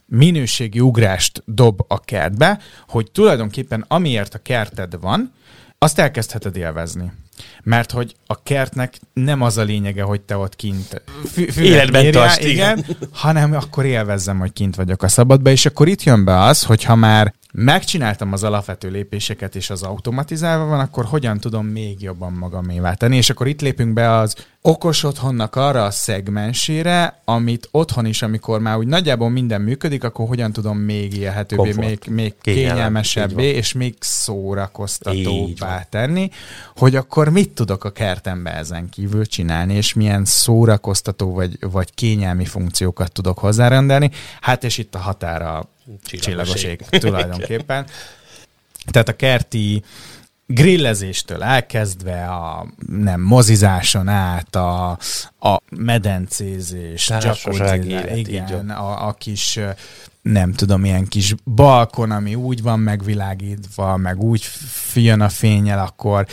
[0.05, 5.33] minőségi ugrást dob a kertbe, hogy tulajdonképpen amiért a kerted van,
[5.77, 7.11] azt elkezdheted élvezni.
[7.63, 11.03] Mert hogy a kertnek nem az a lényege, hogy te ott kint
[11.57, 16.03] életben tartsd, igen, igen, hanem akkor élvezzem, hogy kint vagyok a szabadba, és akkor itt
[16.03, 21.39] jön be az, hogyha már megcsináltam az alapvető lépéseket, és az automatizálva van, akkor hogyan
[21.39, 23.17] tudom még jobban magamévá tenni?
[23.17, 28.59] És akkor itt lépünk be az okos otthonnak arra a szegmensére, amit otthon is, amikor
[28.59, 33.95] már úgy nagyjából minden működik, akkor hogyan tudom még élhetőbbé, még, még kényelmesebbé, és még
[33.99, 36.29] szórakoztatóbbá tenni,
[36.75, 42.45] hogy akkor mit tudok a kertembe ezen kívül csinálni, és milyen szórakoztató vagy, vagy kényelmi
[42.45, 44.11] funkciókat tudok hozzárendelni.
[44.41, 45.69] Hát és itt a határa
[46.03, 47.85] csillagos ég tulajdonképpen.
[48.91, 49.83] Tehát a kerti
[50.45, 54.97] grillezéstől elkezdve a nem mozizáson át, a,
[55.39, 57.11] a medencézés,
[58.13, 59.59] igen, a, a kis
[60.23, 64.45] nem tudom, ilyen kis balkon, ami úgy van megvilágítva, meg úgy
[64.95, 66.27] jön a fényel, akkor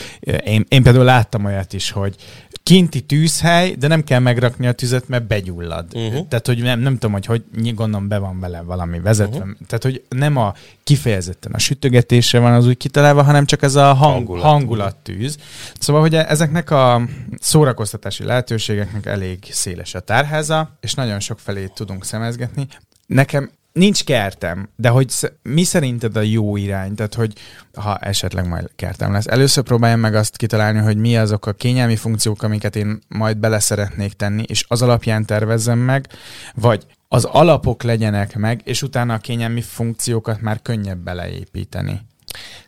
[0.45, 2.17] én, én például láttam olyat is, hogy
[2.63, 5.87] kinti tűzhely, de nem kell megrakni a tüzet, mert begyullad.
[5.95, 6.29] Uh-huh.
[6.29, 9.39] Tehát, hogy nem, nem tudom, hogy hogy gondolom be van vele valami vezetve.
[9.39, 9.57] Uh-huh.
[9.67, 13.93] Tehát, hogy nem a kifejezetten a sütögetésre van az úgy kitalálva, hanem csak ez a
[13.93, 14.43] hang, hangulat.
[14.43, 15.37] hangulattűz.
[15.79, 17.03] Szóval, hogy ezeknek a
[17.39, 22.67] szórakoztatási lehetőségeknek elég széles a tárháza, és nagyon sok felé tudunk szemezgetni.
[23.07, 26.95] Nekem nincs kertem, de hogy mi szerinted a jó irány?
[26.95, 27.33] Tehát, hogy
[27.75, 31.97] ha esetleg majd kertem lesz, először próbáljam meg azt kitalálni, hogy mi azok a kényelmi
[31.97, 36.07] funkciók, amiket én majd bele szeretnék tenni, és az alapján tervezzem meg,
[36.55, 42.01] vagy az alapok legyenek meg, és utána a kényelmi funkciókat már könnyebb beleépíteni.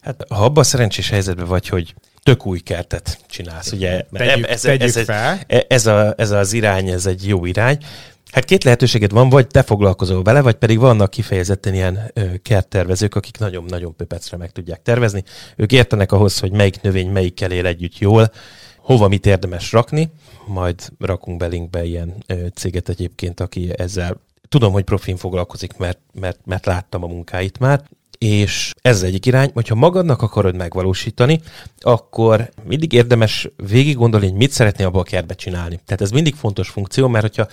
[0.01, 4.07] Hát ha abban a szerencsés helyzetben vagy, hogy tök új kertet csinálsz, ugye?
[4.13, 5.39] Tegyük, ez, tegyük ez, fel.
[5.47, 7.79] Ez, ez, a, ez az irány, ez egy jó irány.
[8.33, 13.39] Hát két lehetőséged van, vagy te foglalkozol vele, vagy pedig vannak kifejezetten ilyen kerttervezők, akik
[13.39, 15.25] nagyon-nagyon pöpecre meg tudják tervezni.
[15.57, 18.33] Ők értenek ahhoz, hogy melyik növény melyikkel él együtt jól,
[18.77, 20.11] hova mit érdemes rakni,
[20.47, 25.99] majd rakunk be linkbe ilyen ö, céget egyébként, aki ezzel tudom, hogy profin foglalkozik, mert,
[26.13, 27.83] mert, mert láttam a munkáit már,
[28.19, 31.41] és ez egyik irány, hogyha magadnak akarod megvalósítani,
[31.79, 35.81] akkor mindig érdemes végig gondolni, hogy mit szeretnél abba a kertbe csinálni.
[35.85, 37.49] Tehát ez mindig fontos funkció, mert hogyha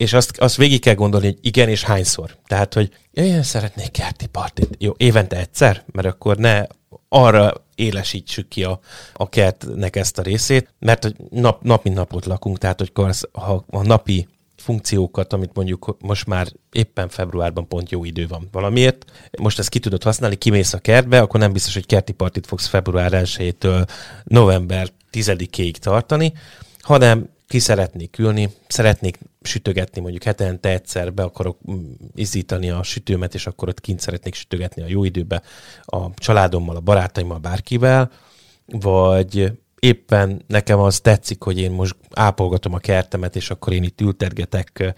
[0.00, 2.36] és azt, azt végig kell gondolni, hogy igen, és hányszor.
[2.46, 4.76] Tehát, hogy én szeretnék kerti partit.
[4.78, 6.62] Jó, évente egyszer, mert akkor ne
[7.08, 8.80] arra élesítsük ki a,
[9.14, 12.92] a kertnek ezt a részét, mert nap, nap mint napot lakunk, tehát hogy
[13.32, 19.04] ha a napi funkciókat, amit mondjuk most már éppen februárban pont jó idő van valamiért.
[19.38, 22.66] Most ezt ki tudod használni, kimész a kertbe, akkor nem biztos, hogy kerti partit fogsz
[22.66, 23.88] február 1-től
[24.24, 26.32] november 10-ig tartani,
[26.78, 33.34] hanem ki szeretnék ülni, szeretnék sütögetni, mondjuk hetente egyszer be akarok mm, izzítani a sütőmet,
[33.34, 35.42] és akkor ott kint szeretnék sütögetni a jó időbe
[35.84, 38.10] a családommal, a barátaimmal, bárkivel,
[38.66, 44.00] vagy éppen nekem az tetszik, hogy én most ápolgatom a kertemet, és akkor én itt
[44.00, 44.94] ültergetek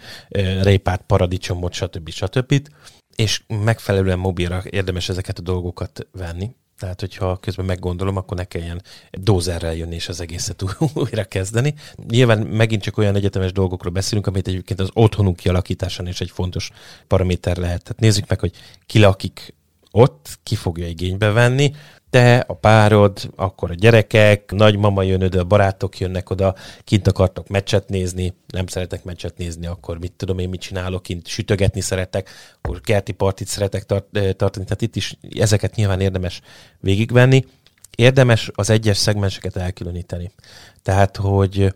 [0.61, 2.09] répát, paradicsomot, stb.
[2.09, 2.67] stb.
[3.15, 6.49] És megfelelően mobilra érdemes ezeket a dolgokat venni.
[6.83, 11.73] Tehát, hogyha közben meggondolom, akkor ne kelljen dózerrel jönni és az egészet újra kezdeni.
[12.09, 16.71] Nyilván megint csak olyan egyetemes dolgokról beszélünk, amit egyébként az otthonunk kialakításán is egy fontos
[17.07, 17.83] paraméter lehet.
[17.83, 18.51] Tehát nézzük meg, hogy
[18.85, 19.53] ki lakik
[19.91, 21.73] ott, ki fogja igénybe venni,
[22.13, 27.47] te, a párod, akkor a gyerekek, nagymama jön oda, a barátok jönnek oda, kint akartok
[27.47, 32.29] meccset nézni, nem szeretek meccset nézni, akkor mit tudom én, mit csinálok, kint sütögetni szeretek,
[32.61, 36.41] akkor kerti partit szeretek tart, tartani, tehát itt is ezeket nyilván érdemes
[36.79, 37.45] végigvenni.
[37.95, 40.31] Érdemes az egyes szegmenseket elkülöníteni.
[40.83, 41.75] Tehát, hogy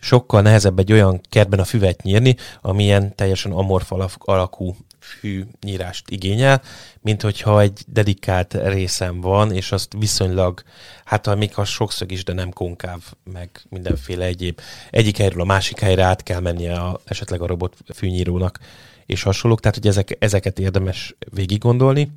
[0.00, 6.62] sokkal nehezebb egy olyan kertben a füvet nyírni, amilyen teljesen amorf alakú fű nyírást igényel,
[7.00, 10.62] mint hogyha egy dedikált részem van, és azt viszonylag,
[11.04, 14.60] hát még ha sokszög is, de nem konkáv, meg mindenféle egyéb.
[14.90, 18.58] Egyik helyről a másik helyre át kell mennie a, esetleg a robot fűnyírónak,
[19.06, 22.10] és hasonlók, tehát hogy ezek, ezeket érdemes végig gondolni,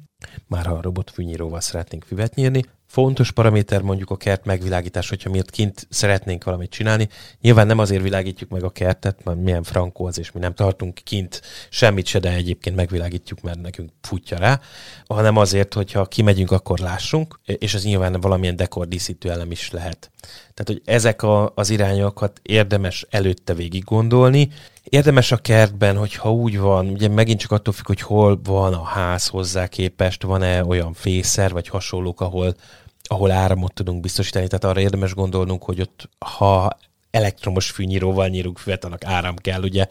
[0.47, 5.30] már ha a robot fűnyíróval szeretnénk füvet nyírni, fontos paraméter mondjuk a kert megvilágítás, hogyha
[5.30, 7.10] miért kint szeretnénk valamit csinálni.
[7.41, 11.00] Nyilván nem azért világítjuk meg a kertet, mert milyen frankó az, és mi nem tartunk
[11.04, 14.62] kint semmit se, de egyébként megvilágítjuk, mert nekünk futja rá,
[15.08, 20.12] hanem azért, hogyha kimegyünk, akkor lássunk, és ez nyilván valamilyen dekordíszítő elem is lehet.
[20.54, 24.50] Tehát, hogy ezek a, az irányokat érdemes előtte végig gondolni,
[24.89, 28.84] Érdemes a kertben, hogyha úgy van, ugye megint csak attól függ, hogy hol van a
[28.84, 32.56] ház hozzá képest, van-e olyan fészer, vagy hasonlók, ahol,
[33.04, 34.47] ahol áramot tudunk biztosítani.
[34.47, 36.78] Tehát arra érdemes gondolnunk, hogy ott, ha
[37.12, 39.88] elektromos fűnyíróval nyírunk füvet, annak áram kell, ugye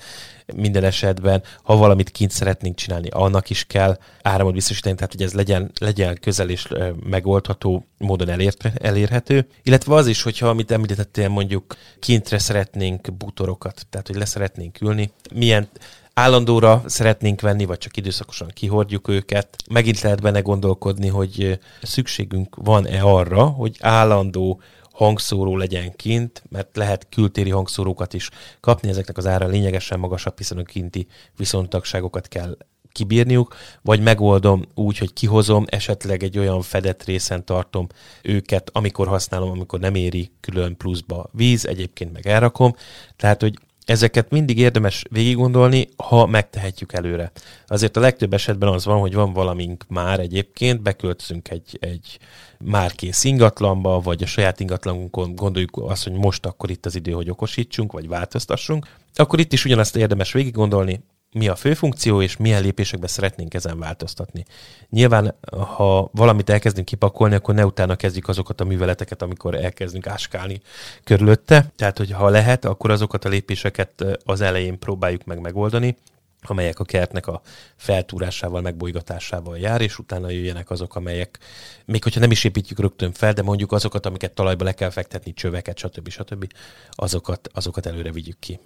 [0.55, 1.43] minden esetben.
[1.63, 6.19] Ha valamit kint szeretnénk csinálni, annak is kell áramot biztosítani, tehát hogy ez legyen, legyen
[6.21, 6.69] közel és
[7.09, 9.47] megoldható módon elért, elérhető.
[9.63, 15.69] Illetve az is, hogyha amit említettél, mondjuk kintre szeretnénk bútorokat, tehát hogy leszeretnénk ülni, milyen
[16.15, 19.57] állandóra szeretnénk venni, vagy csak időszakosan kihordjuk őket.
[19.71, 24.61] Megint lehet benne gondolkodni, hogy szükségünk van-e arra, hogy állandó
[24.97, 28.31] hangszóró legyen kint, mert lehet kültéri hangszórókat is
[28.61, 31.07] kapni, ezeknek az ára lényegesen magasabb, hiszen a kinti
[31.37, 32.57] viszontagságokat kell
[32.93, 37.87] kibírniuk, vagy megoldom úgy, hogy kihozom, esetleg egy olyan fedett részen tartom
[38.23, 42.75] őket, amikor használom, amikor nem éri külön pluszba víz, egyébként meg elrakom.
[43.17, 47.33] Tehát, hogy ezeket mindig érdemes végig gondolni, ha megtehetjük előre.
[47.67, 52.19] Azért a legtöbb esetben az van, hogy van valamink már egyébként, beköltözünk egy, egy
[52.59, 57.13] már kész ingatlanba, vagy a saját ingatlanunkon gondoljuk azt, hogy most akkor itt az idő,
[57.13, 61.01] hogy okosítsunk, vagy változtassunk, akkor itt is ugyanazt érdemes végig gondolni,
[61.37, 64.45] mi a fő funkció, és milyen lépésekben szeretnénk ezen változtatni.
[64.91, 65.35] Nyilván,
[65.77, 70.61] ha valamit elkezdünk kipakolni, akkor ne utána kezdjük azokat a műveleteket, amikor elkezdünk áskálni
[71.05, 71.73] körülötte.
[71.77, 75.97] Tehát, hogy ha lehet, akkor azokat a lépéseket az elején próbáljuk meg megoldani,
[76.43, 77.41] amelyek a kertnek a
[77.77, 81.39] feltúrásával, megbolygatásával jár, és utána jöjjenek azok, amelyek,
[81.85, 85.33] még hogyha nem is építjük rögtön fel, de mondjuk azokat, amiket talajba le kell fektetni,
[85.33, 86.09] csöveket, stb.
[86.09, 86.53] stb.
[86.91, 88.61] azokat, azokat előre vigyük ki.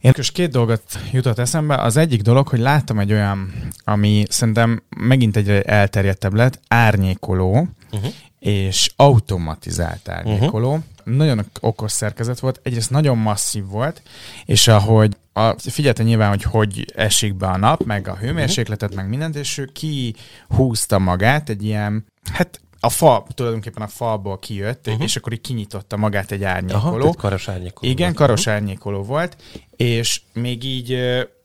[0.00, 0.82] Én most két dolgot
[1.12, 1.74] jutott eszembe.
[1.74, 3.52] Az egyik dolog, hogy láttam egy olyan,
[3.84, 8.12] ami szerintem megint egyre elterjedtebb lett, árnyékoló, uh-huh.
[8.38, 10.68] és automatizált árnyékoló.
[10.68, 10.84] Uh-huh.
[11.16, 14.02] Nagyon okos szerkezet volt, egyrészt nagyon masszív volt,
[14.44, 19.08] és ahogy a, figyelte nyilván, hogy hogy esik be a nap, meg a hőmérsékletet, meg
[19.08, 25.02] mindent, és ő kihúzta magát egy ilyen, hát a fa, tulajdonképpen a falból kijött, uh-huh.
[25.02, 27.04] és akkor így kinyitotta magát egy árnyékoló.
[27.04, 27.90] Aha, karos árnyékoló.
[27.90, 28.16] Igen, volt.
[28.16, 29.36] karos árnyékoló volt,
[29.76, 30.98] és még így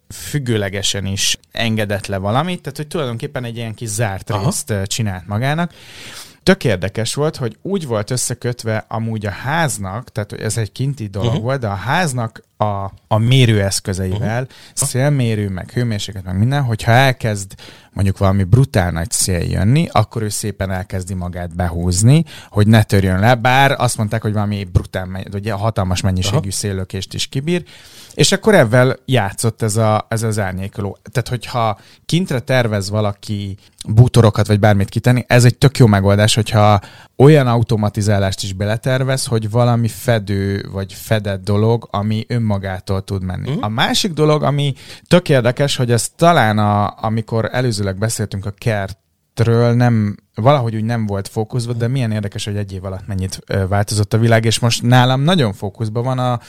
[0.09, 4.43] függőlegesen is engedett le valamit, tehát hogy tulajdonképpen egy ilyen kis zárt Aha.
[4.45, 5.73] részt csinált magának.
[6.43, 11.27] Tök érdekes volt, hogy úgy volt összekötve amúgy a háznak, tehát ez egy kinti dolog
[11.27, 11.43] uh-huh.
[11.43, 14.47] volt, de a háznak a, a mérőeszközeivel, uh-huh.
[14.73, 17.53] szélmérő, meg hőmérséklet, meg minden, hogyha elkezd
[17.93, 23.19] mondjuk valami brutál nagy szél jönni, akkor ő szépen elkezdi magát behúzni, hogy ne törjön
[23.19, 26.51] le, bár azt mondták, hogy valami brutál, ugye hatalmas mennyiségű Aha.
[26.51, 27.63] széllökést is kibír,
[28.13, 30.97] és akkor ebben játszott ez, a, ez az árnyékoló.
[31.11, 36.79] Tehát, hogyha kintre tervez valaki bútorokat, vagy bármit kitenni, ez egy tök jó megoldás, hogyha
[37.21, 43.51] olyan automatizálást is beletervez, hogy valami fedő, vagy fedett dolog, ami önmagától tud menni.
[43.51, 43.61] Mm.
[43.61, 44.73] A másik dolog, ami
[45.07, 48.97] tök érdekes, hogy ez talán, a, amikor előzőleg beszéltünk a kert
[49.35, 53.39] ről nem, valahogy úgy nem volt fókuszban, de milyen érdekes, hogy egy év alatt mennyit
[53.69, 56.39] változott a világ, és most nálam nagyon fókuszban van a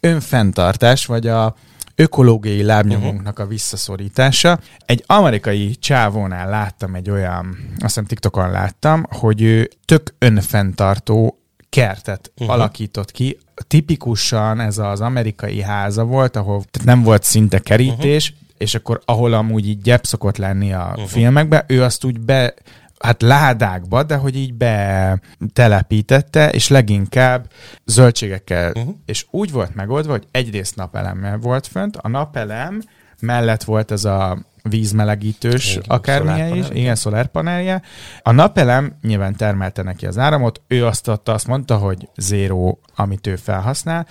[0.00, 1.54] önfenntartás, vagy a
[1.94, 4.58] ökológiai lábnyomunknak a visszaszorítása.
[4.86, 11.36] Egy amerikai csávónál láttam egy olyan, azt hiszem TikTokon láttam, hogy ő tök önfenntartó
[11.68, 12.54] kertet uh-huh.
[12.54, 13.38] alakított ki.
[13.66, 18.46] Tipikusan ez az amerikai háza volt, ahol nem volt szinte kerítés, uh-huh.
[18.58, 21.04] és akkor ahol amúgy így gyep szokott lenni a uh-huh.
[21.04, 22.54] filmekben, ő azt úgy be
[23.02, 27.46] hát ládákba, de hogy így betelepítette, és leginkább
[27.84, 28.72] zöldségekkel.
[28.74, 28.94] Uh-huh.
[29.04, 32.82] És úgy volt megoldva, hogy egyrészt napelemmel volt fönt, a napelem
[33.20, 37.82] mellett volt ez a vízmelegítős igen, akármilyen is, igen, szolárpanelje.
[38.22, 43.26] A napelem nyilván termelte neki az áramot, ő azt adta, azt mondta, hogy zéró, amit
[43.26, 44.06] ő felhasznál.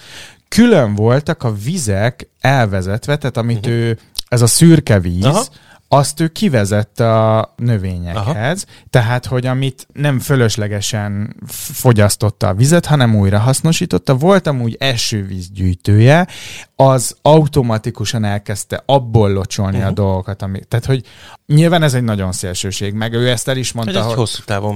[0.47, 3.73] Külön voltak a vizek elvezetve, tehát amit uh-huh.
[3.73, 5.43] ő, ez a szürke víz, Aha
[5.93, 8.81] azt ő kivezette a növényekhez, Aha.
[8.89, 11.35] tehát, hogy amit nem fölöslegesen
[11.73, 16.27] fogyasztotta a vizet, hanem újra hasznosította, volt amúgy esővízgyűjtője,
[16.75, 19.91] az automatikusan elkezdte abból locsolni uh-huh.
[19.91, 21.05] a dolgokat, ami, tehát, hogy
[21.45, 24.15] nyilván ez egy nagyon szélsőség, meg ő ezt el is mondta, ez hogy...
[24.15, 24.75] hosszú távon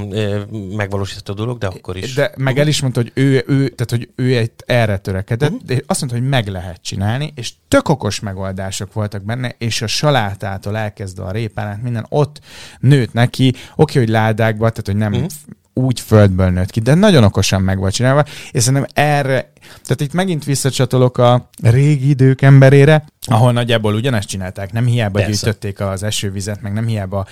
[0.75, 2.13] megvalósítható dolog, de akkor is.
[2.13, 5.67] De meg el is mondta, hogy ő, ő, tehát, hogy ő egy erre törekedett, uh-huh.
[5.67, 9.88] de azt mondta, hogy meg lehet csinálni, és tök okos megoldások voltak benne, és a
[9.88, 12.39] salátától elkezdve a répán, minden ott
[12.80, 15.30] nőtt neki, oké, hogy ládákba, tehát, hogy nem uh-huh
[15.77, 19.51] úgy földből nőtt ki, de nagyon okosan meg volt csinálva, és szerintem erre,
[19.83, 25.31] tehát itt megint visszacsatolok a régi idők emberére, ahol nagyjából ugyanezt csinálták, nem hiába Persze.
[25.31, 27.25] gyűjtötték az esővizet, meg nem hiába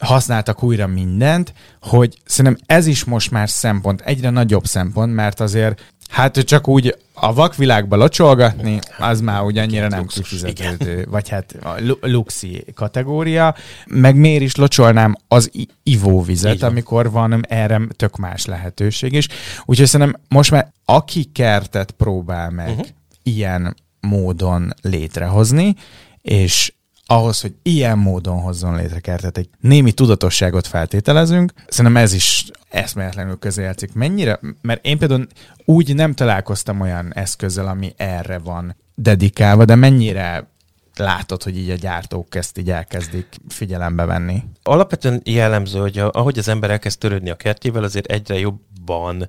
[0.00, 5.94] használtak újra mindent, hogy szerintem ez is most már szempont, egyre nagyobb szempont, mert azért
[6.08, 11.74] Hát csak úgy a vakvilágba locsolgatni, az már úgy annyira nem kifizetődő, vagy hát a
[12.00, 13.54] luxi kategória.
[13.86, 15.50] Meg miért is locsolnám az
[15.82, 16.68] ivóvizet, Igen.
[16.68, 19.28] amikor van erre tök más lehetőség is.
[19.64, 22.86] Úgyhogy szerintem most már aki kertet próbál meg uh-huh.
[23.22, 25.74] ilyen módon létrehozni,
[26.22, 26.72] és
[27.06, 31.52] ahhoz, hogy ilyen módon hozzon létre kertet, egy némi tudatosságot feltételezünk.
[31.68, 33.92] Szerintem ez is eszméletlenül közélcik.
[33.92, 34.40] Mennyire?
[34.62, 35.26] Mert én például
[35.64, 40.50] úgy nem találkoztam olyan eszközzel, ami erre van dedikálva, de mennyire
[40.96, 44.42] látod, hogy így a gyártók ezt így elkezdik figyelembe venni?
[44.62, 49.28] Alapvetően jellemző, hogy ahogy az ember elkezd törődni a kertjével, azért egyre jobban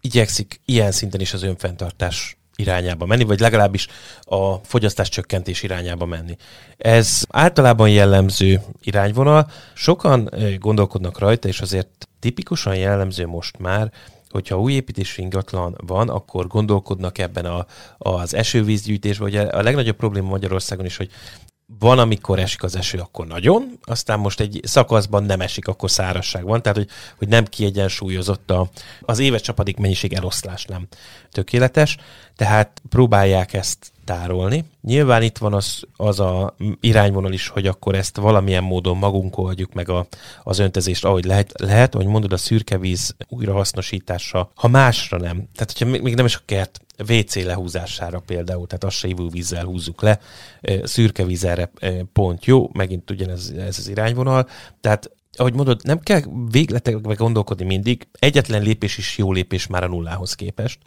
[0.00, 3.86] igyekszik ilyen szinten is az önfenntartás irányába menni, vagy legalábbis
[4.20, 6.36] a fogyasztás csökkentés irányába menni.
[6.76, 9.50] Ez általában jellemző irányvonal.
[9.74, 13.92] Sokan gondolkodnak rajta, és azért tipikusan jellemző most már,
[14.28, 17.66] hogyha új építésű ingatlan van, akkor gondolkodnak ebben a,
[17.98, 19.28] az esővízgyűjtésben.
[19.28, 21.10] Ugye a legnagyobb probléma Magyarországon is, hogy
[21.66, 26.44] van, amikor esik az eső, akkor nagyon, aztán most egy szakaszban nem esik, akkor szárasság
[26.44, 28.68] van, tehát hogy, hogy nem kiegyensúlyozott a,
[29.00, 30.86] az éves csapadék mennyiség eloszlás nem
[31.30, 31.96] tökéletes,
[32.36, 34.64] tehát próbálják ezt tárolni.
[34.82, 39.72] Nyilván itt van az, az a irányvonal is, hogy akkor ezt valamilyen módon magunk oldjuk
[39.72, 40.06] meg a,
[40.42, 45.48] az öntezést, ahogy lehet, lehet, ahogy mondod, a szürke víz újrahasznosítása, ha másra nem.
[45.54, 50.02] Tehát, hogyha még nem is a kert WC lehúzására például, tehát azt se ivóvízzel húzzuk
[50.02, 50.18] le,
[50.82, 51.70] szürke víz erre
[52.12, 54.48] pont jó, megint ugyanez ez az irányvonal,
[54.80, 59.88] tehát ahogy mondod, nem kell végletekbe gondolkodni mindig, egyetlen lépés is jó lépés már a
[59.88, 60.78] nullához képest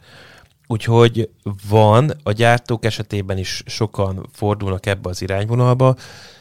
[0.70, 1.30] Úgyhogy
[1.68, 5.96] van, a gyártók esetében is sokan fordulnak ebbe az irányvonalba.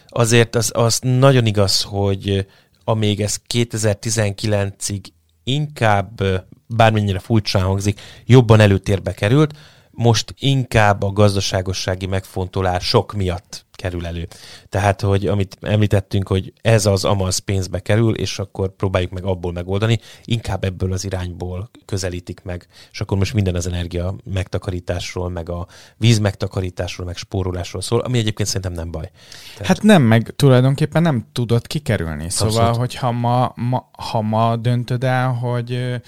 [0.07, 2.45] Azért az, az nagyon igaz, hogy
[2.83, 5.01] amíg ez 2019-ig
[5.43, 6.23] inkább,
[6.67, 9.57] bármennyire furcsán hangzik, jobban előtérbe került,
[9.97, 14.27] most inkább a gazdaságossági megfontolások miatt kerül elő.
[14.69, 19.51] Tehát, hogy amit említettünk, hogy ez az amaz pénzbe kerül, és akkor próbáljuk meg abból
[19.51, 25.49] megoldani, inkább ebből az irányból közelítik meg, és akkor most minden az energia megtakarításról, meg
[25.49, 25.67] a
[25.97, 29.11] víz megtakarításról, meg spórolásról szól, ami egyébként szerintem nem baj.
[29.51, 29.67] Tehát...
[29.67, 32.29] Hát nem, meg tulajdonképpen nem tudod kikerülni.
[32.29, 32.79] Szóval, Abszolút.
[32.79, 36.01] hogyha ma, ma, ha ma döntöd el, hogy,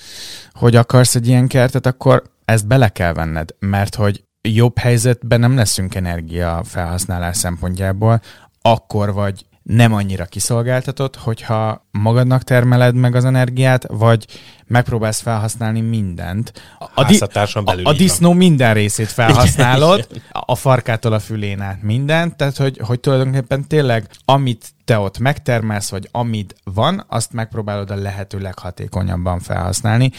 [0.54, 5.56] hogy akarsz egy ilyen kertet, akkor ezt bele kell venned, mert hogy jobb helyzetben nem
[5.56, 8.22] leszünk energia felhasználás szempontjából,
[8.62, 14.26] akkor vagy nem annyira kiszolgáltatott, hogyha magadnak termeled meg az energiát, vagy
[14.66, 16.54] megpróbálsz felhasználni mindent.
[16.96, 17.20] A, di-
[17.64, 22.80] belül a, a disznó minden részét felhasználod, a farkától a fülén át mindent, tehát hogy,
[22.84, 29.40] hogy tulajdonképpen tényleg amit te ott megtermelsz, vagy amit van, azt megpróbálod a lehető leghatékonyabban
[29.40, 30.12] felhasználni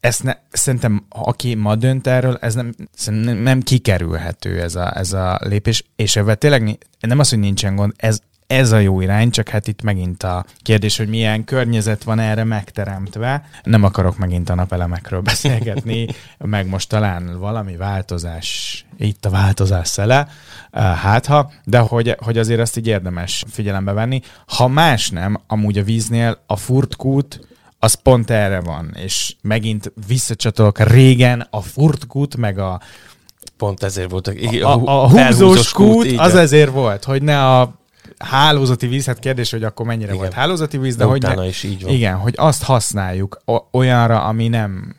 [0.00, 2.74] ezt ne, szerintem, aki ma dönt erről, ez nem,
[3.06, 7.76] nem, nem kikerülhető ez a, ez a lépés, és ebben tényleg nem az, hogy nincsen
[7.76, 12.02] gond, ez, ez a jó irány, csak hát itt megint a kérdés, hogy milyen környezet
[12.02, 13.44] van erre megteremtve.
[13.62, 16.06] Nem akarok megint a napelemekről beszélgetni,
[16.38, 20.28] meg most talán valami változás, itt a változás szele,
[20.72, 24.20] hát ha, de hogy, hogy azért ezt így érdemes figyelembe venni.
[24.46, 27.48] Ha más nem, amúgy a víznél a furtkút
[27.82, 32.80] az pont erre van, és megint visszacsatolok régen a furtkút, meg a
[33.56, 37.46] Pont ezért volt a, a, a, a húzós kút, kút az ezért volt, hogy ne
[37.46, 37.80] a
[38.18, 40.18] hálózati víz, hát kérdés, hogy akkor mennyire igen.
[40.18, 41.92] volt hálózati víz, de, de hogy ne, is így van.
[41.92, 44.96] Igen, hogy azt használjuk olyanra, ami nem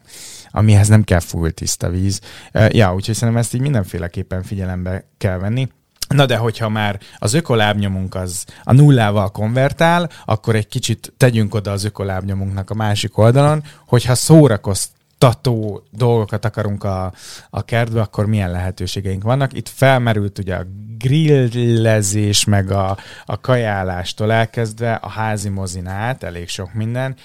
[0.52, 2.22] amihez nem kell full tiszta víz.
[2.70, 5.68] Ja, úgyhogy szerintem ezt így mindenféleképpen figyelembe kell venni.
[6.12, 11.72] Na de hogyha már az ökolábnyomunk az a nullával konvertál, akkor egy kicsit tegyünk oda
[11.72, 17.14] az ökolábnyomunknak a másik oldalon, hogyha szórakoztató dolgokat akarunk a,
[17.50, 19.54] a kertbe, akkor milyen lehetőségeink vannak.
[19.54, 20.66] Itt felmerült ugye a
[20.98, 27.16] grillezés, meg a, a kajálástól elkezdve a házi mozinát, elég sok minden.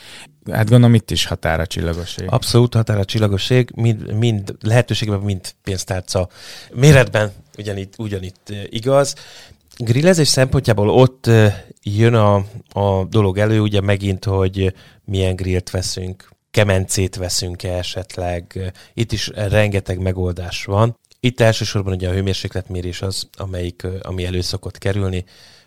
[0.53, 2.27] Hát gondolom itt is határa csillagoség.
[2.29, 6.29] Abszolút határa csillagoség, mind, mind lehetőségben, mind pénztárca
[6.73, 9.15] méretben ugyanitt, ugyanitt igaz.
[9.77, 11.31] Grillezés szempontjából ott
[11.83, 12.35] jön a,
[12.73, 14.75] a dolog elő, ugye megint, hogy
[15.05, 18.73] milyen grillt veszünk, kemencét veszünk-e esetleg.
[18.95, 20.99] Itt is rengeteg megoldás van.
[21.21, 25.25] Itt elsősorban ugye a hőmérsékletmérés az, amelyik, ami elő szokott kerülni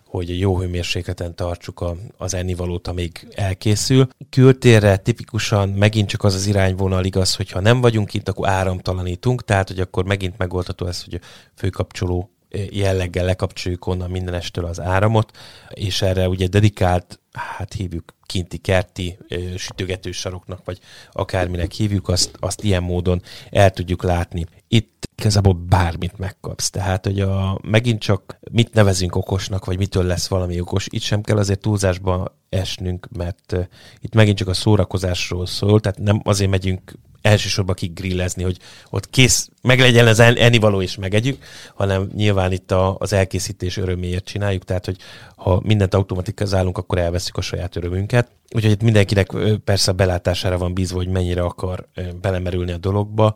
[0.09, 4.07] hogy jó hőmérsékleten tartsuk a, az ennivalót, amíg elkészül.
[4.29, 9.43] Kültérre tipikusan megint csak az az irányvonal igaz, hogy ha nem vagyunk itt, akkor áramtalanítunk,
[9.43, 11.19] tehát hogy akkor megint megoldható ez, hogy
[11.55, 12.29] főkapcsoló
[12.71, 15.37] jelleggel lekapcsoljuk onnan mindenestől az áramot,
[15.69, 19.17] és erre ugye dedikált, hát hívjuk kinti kerti
[19.57, 20.79] sütögető saroknak, vagy
[21.11, 24.45] akárminek hívjuk, azt, azt ilyen módon el tudjuk látni.
[24.67, 26.69] Itt igazából bármit megkapsz.
[26.69, 31.21] Tehát, hogy a, megint csak mit nevezünk okosnak, vagy mitől lesz valami okos, itt sem
[31.21, 33.55] kell azért túlzásba esnünk, mert
[33.99, 38.57] itt megint csak a szórakozásról szól, tehát nem azért megyünk elsősorban grillezni, hogy
[38.89, 41.43] ott kész, meg legyen az ennivaló és megegyük,
[41.75, 44.97] hanem nyilván itt a, az elkészítés öröméért csináljuk, tehát hogy
[45.35, 48.31] ha mindent automatizálunk, akkor elveszük a saját örömünket.
[48.55, 49.31] Úgyhogy itt mindenkinek
[49.63, 51.87] persze a belátására van bízva, hogy mennyire akar
[52.21, 53.35] belemerülni a dologba.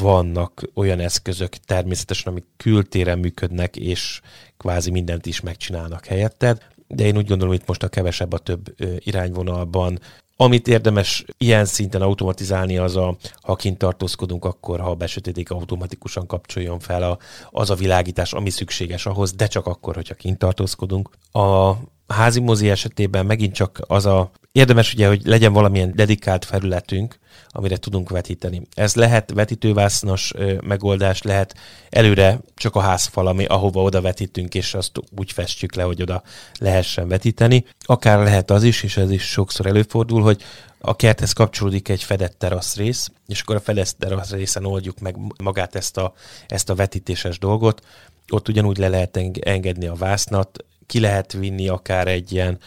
[0.00, 4.20] Vannak olyan eszközök természetesen, amik kültéren működnek, és
[4.56, 8.74] kvázi mindent is megcsinálnak helyetted de én úgy gondolom, hogy most a kevesebb a több
[8.98, 9.98] irányvonalban
[10.36, 16.78] amit érdemes ilyen szinten automatizálni, az a, ha kint tartózkodunk, akkor ha besötétik, automatikusan kapcsoljon
[16.78, 17.18] fel a,
[17.50, 21.10] az a világítás, ami szükséges ahhoz, de csak akkor, hogyha kint tartózkodunk.
[21.32, 21.72] A
[22.12, 27.76] házi mozi esetében megint csak az a érdemes ugye, hogy legyen valamilyen dedikált felületünk, amire
[27.76, 28.62] tudunk vetíteni.
[28.74, 30.32] Ez lehet vetítővásznos
[30.64, 31.54] megoldás, lehet
[31.90, 36.22] előre csak a házfal, ami, ahova oda vetítünk, és azt úgy festjük le, hogy oda
[36.58, 37.64] lehessen vetíteni.
[37.80, 40.42] Akár lehet az is, és ez is sokszor előfordul, hogy
[40.78, 45.16] a kerthez kapcsolódik egy fedett terasz rész, és akkor a fedett terasz részen oldjuk meg
[45.42, 46.12] magát ezt a,
[46.46, 47.86] ezt a vetítéses dolgot.
[48.28, 52.58] Ott ugyanúgy le lehet engedni a vásznat, ki lehet vinni akár egy ilyen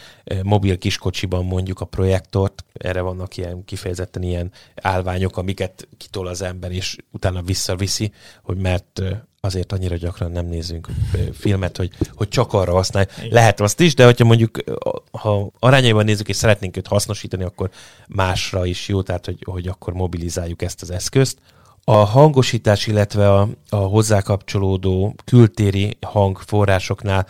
[0.44, 6.72] mobil kiskocsiban mondjuk a projektort, erre vannak ilyen kifejezetten ilyen állványok, amiket kitol az ember,
[6.72, 8.12] és utána visszaviszi,
[8.44, 9.02] hogy mert
[9.40, 10.88] azért annyira gyakran nem nézünk
[11.34, 13.06] filmet, hogy, hogy csak arra használj.
[13.30, 14.58] Lehet azt is, de hogyha mondjuk,
[15.12, 17.70] ha arányaiban nézzük, és szeretnénk őt hasznosítani, akkor
[18.08, 21.38] másra is jó, tehát hogy, hogy akkor mobilizáljuk ezt az eszközt.
[21.88, 27.28] A hangosítás, illetve a, a hozzá kapcsolódó kültéri hangforrásoknál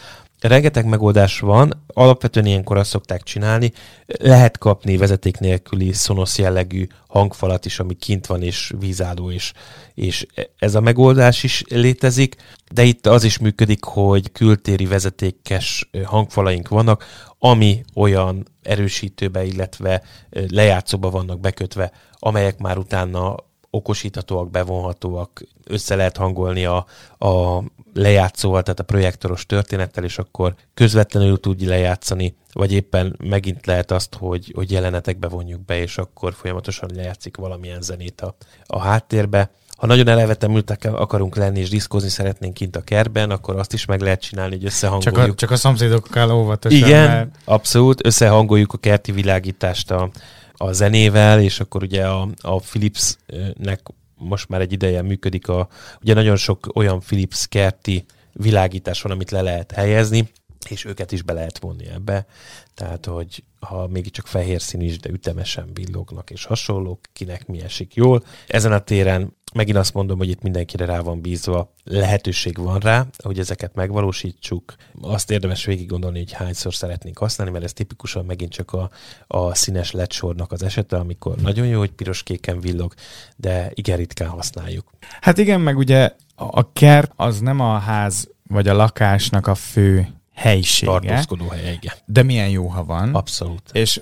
[0.48, 3.72] rengeteg megoldás van, alapvetően ilyenkor azt szokták csinálni,
[4.06, 9.54] lehet kapni vezeték nélküli szonosz jellegű hangfalat is, ami kint van és vízálló, és,
[9.94, 10.26] és
[10.60, 12.36] ez a megoldás is létezik,
[12.72, 17.06] de itt az is működik, hogy kültéri vezetékes hangfalaink vannak,
[17.40, 23.36] ami olyan erősítőbe, illetve lejátszóba vannak bekötve, amelyek már utána
[23.70, 26.86] okosíthatóak, bevonhatóak, össze lehet hangolni a,
[27.18, 27.64] a
[27.96, 34.16] lejátszóval, tehát a projektoros történettel, és akkor közvetlenül tudj lejátszani, vagy éppen megint lehet azt,
[34.16, 38.36] hogy, hogy jelenetekbe vonjuk be, és akkor folyamatosan lejátszik valamilyen zenét a,
[38.66, 39.52] a háttérbe.
[39.78, 44.02] Ha nagyon elevetemültek akarunk lenni, és diszkózni szeretnénk kint a kertben, akkor azt is meg
[44.02, 45.16] lehet csinálni, hogy összehangoljuk.
[45.16, 46.88] Csak a, csak a szomszédokkal óvatosan.
[46.88, 47.36] Igen, mert...
[47.46, 50.10] abszolút, összehangoljuk a kerti világítást a,
[50.54, 53.82] a zenével, és akkor ugye a, a Philipsnek
[54.18, 55.68] most már egy ideje működik a,
[56.02, 60.30] ugye nagyon sok olyan Philips kerti világítás van, amit le lehet helyezni,
[60.70, 62.26] és őket is be lehet vonni ebbe.
[62.74, 67.94] Tehát, hogy ha mégiscsak fehér szín is, de ütemesen villognak és hasonlók, kinek mi esik
[67.94, 68.24] jól.
[68.48, 73.06] Ezen a téren megint azt mondom, hogy itt mindenkire rá van bízva, lehetőség van rá,
[73.24, 74.76] hogy ezeket megvalósítsuk.
[75.02, 78.90] Azt érdemes végig gondolni, hogy hányszor szeretnénk használni, mert ez tipikusan megint csak a,
[79.28, 82.94] a színes lecsornak az esete, amikor nagyon jó, hogy piros-kéken villog,
[83.36, 84.92] de igen ritkán használjuk.
[85.22, 90.08] Hát igen, meg ugye a kert az nem a ház vagy a lakásnak a fő
[90.36, 90.92] helyisége.
[90.92, 91.94] Tartózkodó helye, igen.
[92.06, 93.16] De milyen jó, ha van.
[93.16, 93.70] Abszolút.
[93.72, 94.02] És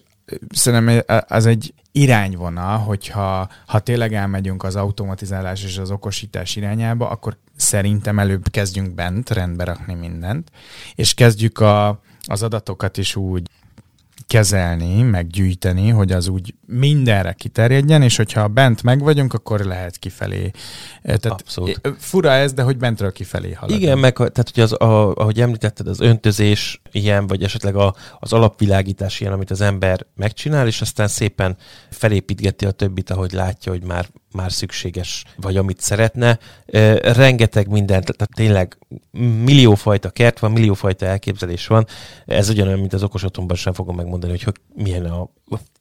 [0.50, 7.38] szerintem az egy irányvonal, hogyha ha tényleg elmegyünk az automatizálás és az okosítás irányába, akkor
[7.56, 10.52] szerintem előbb kezdjünk bent rendbe rakni mindent,
[10.96, 13.50] és kezdjük a, az adatokat is úgy
[14.28, 20.52] kezelni, meggyűjteni, hogy az úgy mindenre kiterjedjen, és hogyha bent meg vagyunk, akkor lehet kifelé.
[21.04, 21.82] Tehát Abszolút.
[21.98, 23.76] Fura ez, de hogy bentről kifelé halad.
[23.76, 28.34] Igen, meg tehát hogy az, a, ahogy említetted, az öntözés ilyen, vagy esetleg a, az
[28.34, 31.58] alapvilágítás ilyen, amit az ember megcsinál, és aztán szépen
[31.90, 36.40] felépítgeti a többit, ahogy látja, hogy már már szükséges, vagy amit szeretne.
[37.02, 38.78] Rengeteg mindent, tehát tényleg
[39.44, 41.88] milliófajta kert van, milliófajta elképzelés van.
[42.26, 45.30] Ez ugyanolyan, mint az okos otthonban sem fogom megmondani, hogy, hogy milyen a...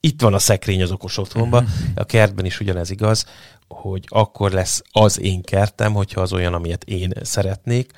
[0.00, 1.78] Itt van a szekrény az okos otthonban, uh-huh.
[1.94, 3.26] a kertben is ugyanez igaz,
[3.68, 7.92] hogy akkor lesz az én kertem, hogyha az olyan, amilyet én szeretnék,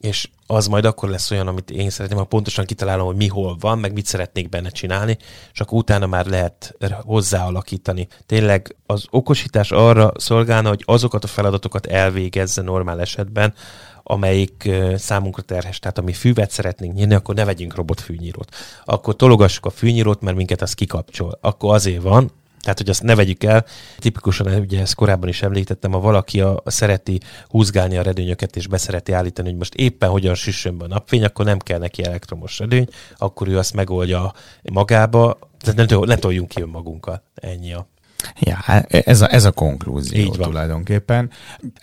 [0.00, 3.56] és az majd akkor lesz olyan, amit én szeretném, ha pontosan kitalálom, hogy mi hol
[3.60, 5.16] van, meg mit szeretnék benne csinálni,
[5.52, 8.08] és akkor utána már lehet hozzáalakítani.
[8.26, 13.54] Tényleg az okosítás arra szolgálna, hogy azokat a feladatokat elvégezze normál esetben,
[14.02, 15.78] amelyik számunkra terhes.
[15.78, 18.54] Tehát ami fűvet szeretnénk nyírni, akkor ne vegyünk robotfűnyírót.
[18.84, 21.38] Akkor tologassuk a fűnyírót, mert minket az kikapcsol.
[21.40, 22.30] Akkor azért van,
[22.68, 23.64] tehát, hogy azt ne vegyük el.
[23.98, 28.66] Tipikusan, ugye ezt korábban is említettem, ha valaki a, a szereti húzgálni a redőnyöket, és
[28.66, 32.58] beszereti állítani, hogy most éppen hogyan süssön be a napfény, akkor nem kell neki elektromos
[32.58, 32.88] redőny,
[33.18, 34.32] akkor ő azt megoldja
[34.72, 37.22] magába, tehát ne, ne toljunk ki önmagunkkal.
[37.34, 37.86] Ennyi a
[38.40, 38.58] Ja,
[38.88, 40.48] ez a, ez a konklúzió Így van.
[40.48, 41.30] tulajdonképpen.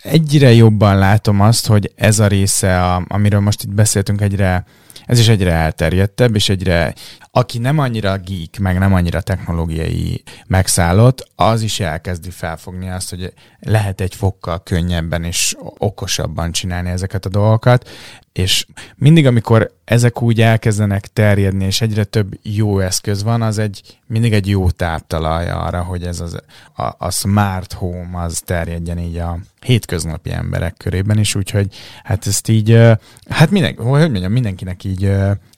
[0.02, 4.64] Egyre jobban látom azt, hogy ez a része, a, amiről most itt beszéltünk, egyre
[5.06, 6.94] ez is egyre elterjedtebb, és egyre,
[7.30, 13.32] aki nem annyira geek, meg nem annyira technológiai megszállott, az is elkezdi felfogni azt, hogy
[13.60, 17.88] lehet egy fokkal könnyebben és okosabban csinálni ezeket a dolgokat,
[18.32, 18.66] és
[18.96, 24.32] mindig, amikor ezek úgy elkezdenek terjedni, és egyre több jó eszköz van, az egy mindig
[24.32, 26.42] egy jó táptalaj arra, hogy ez az,
[26.76, 32.48] a, a smart home az terjedjen így a hétköznapi emberek körében is, úgyhogy hát ezt
[32.48, 32.80] így,
[33.28, 35.12] hát minden, hogy mondjam, mindenkinek így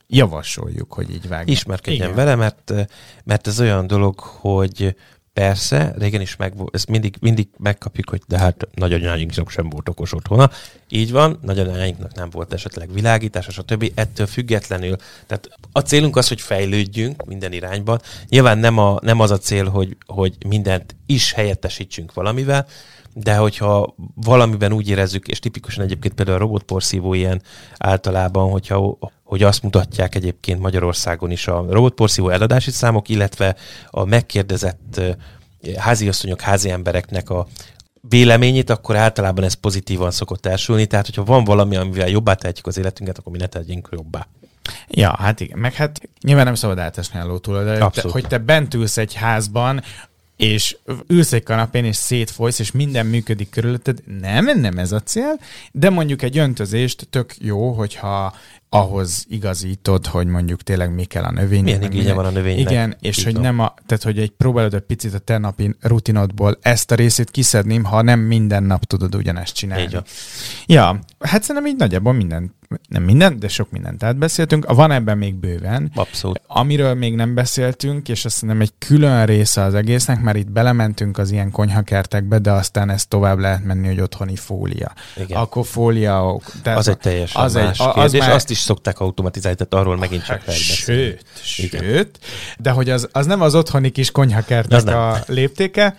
[0.07, 1.57] javasoljuk, hogy így vágjon.
[1.57, 2.73] Ismerkedjen vele, mert,
[3.25, 4.95] mert ez olyan dolog, hogy
[5.39, 10.13] Persze, régen is meg, ezt mindig, mindig megkapjuk, hogy de hát nagyanyáinknak sem volt okos
[10.13, 10.51] otthona.
[10.89, 13.93] Így van, nagyanyáinknak nem volt esetleg világítás, és a többi.
[13.95, 14.97] Ettől függetlenül,
[15.27, 18.01] tehát a célunk az, hogy fejlődjünk minden irányban.
[18.29, 22.67] Nyilván nem, a, nem az a cél, hogy, hogy mindent is helyettesítsünk valamivel,
[23.15, 27.43] de hogyha valamiben úgy érezzük, és tipikusan egyébként például a robotporszívó ilyen
[27.79, 33.57] általában, hogyha hogy azt mutatják egyébként Magyarországon is a robotporszívó eladási számok, illetve
[33.91, 35.01] a megkérdezett
[35.77, 37.47] háziasszonyok, házi embereknek a
[38.09, 40.87] véleményét, akkor általában ez pozitívan szokott elsülni.
[40.87, 44.27] Tehát, hogyha van valami, amivel jobbá tehetjük az életünket, akkor mi ne tegyünk jobbá.
[44.89, 45.59] Ja, hát igen.
[45.59, 49.83] Meg hát nyilván nem szabad átesni a de te, hogy te bent ülsz egy házban,
[50.39, 50.77] és
[51.07, 53.99] ülsz egy kanapén, és szétfolysz, és minden működik körülötted.
[54.21, 55.41] Nem, nem ez a cél,
[55.73, 58.35] de mondjuk egy öntözést tök jó, hogyha
[58.69, 61.79] ahhoz igazítod, hogy mondjuk tényleg mi kell a növénynek.
[61.79, 62.71] Milyen igénye van a növénynek.
[62.71, 66.59] Igen, és hogy nem a, tehát hogy egy próbálod egy picit a te napi rutinodból
[66.61, 69.83] ezt a részét kiszedni, ha nem minden nap tudod ugyanezt csinálni.
[69.83, 70.05] Így van.
[70.67, 72.55] Ja, hát szerintem így nagyjából minden,
[72.89, 74.73] nem minden, de sok mindent átbeszéltünk.
[74.73, 75.91] Van ebben még bőven.
[75.95, 76.41] Abszolút.
[76.47, 81.19] Amiről még nem beszéltünk, és azt szerintem egy külön része az egésznek, mert itt belementünk
[81.19, 84.93] az ilyen konyhakertekbe, de aztán ez tovább lehet menni, hogy otthoni fólia.
[85.17, 85.39] Igen.
[85.39, 86.41] Akkor fólia...
[86.63, 88.21] Tehát Az egy teljesen az más egy, a- kérdés.
[88.21, 90.61] már- Azt is szokták automatizálni, tehát arról megint csak lehet.
[90.63, 91.25] Sőt,
[91.57, 91.83] Igen.
[91.83, 92.19] sőt,
[92.59, 95.97] de hogy az, az nem az otthoni kis konyhakertnek Az a léptéke,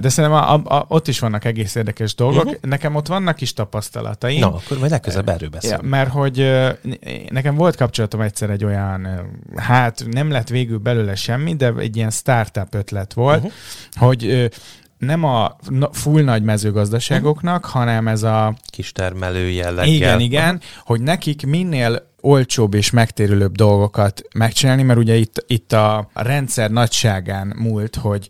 [0.00, 2.44] de szerintem a, a, a, ott is vannak egész érdekes dolgok.
[2.44, 2.60] Uh-huh.
[2.60, 4.40] Nekem ott vannak is tapasztalataim.
[4.40, 5.82] Na, akkor majd legközelebb erről Ja, beszélünk.
[5.94, 6.50] Mert hogy
[7.30, 9.08] nekem volt kapcsolatom egyszer egy olyan,
[9.56, 13.52] hát nem lett végül belőle semmi, de egy ilyen startup ötlet volt, uh-huh.
[13.92, 14.50] hogy
[14.98, 15.56] nem a
[15.92, 17.72] full nagy mezőgazdaságoknak, Mhm.
[17.72, 19.94] hanem ez a Kis termelő jelleggel.
[19.94, 26.10] igen, igen, hogy nekik minél olcsóbb és megtérülőbb dolgokat megcsinálni, mert ugye itt, itt a
[26.14, 28.28] rendszer nagyságán múlt, hogy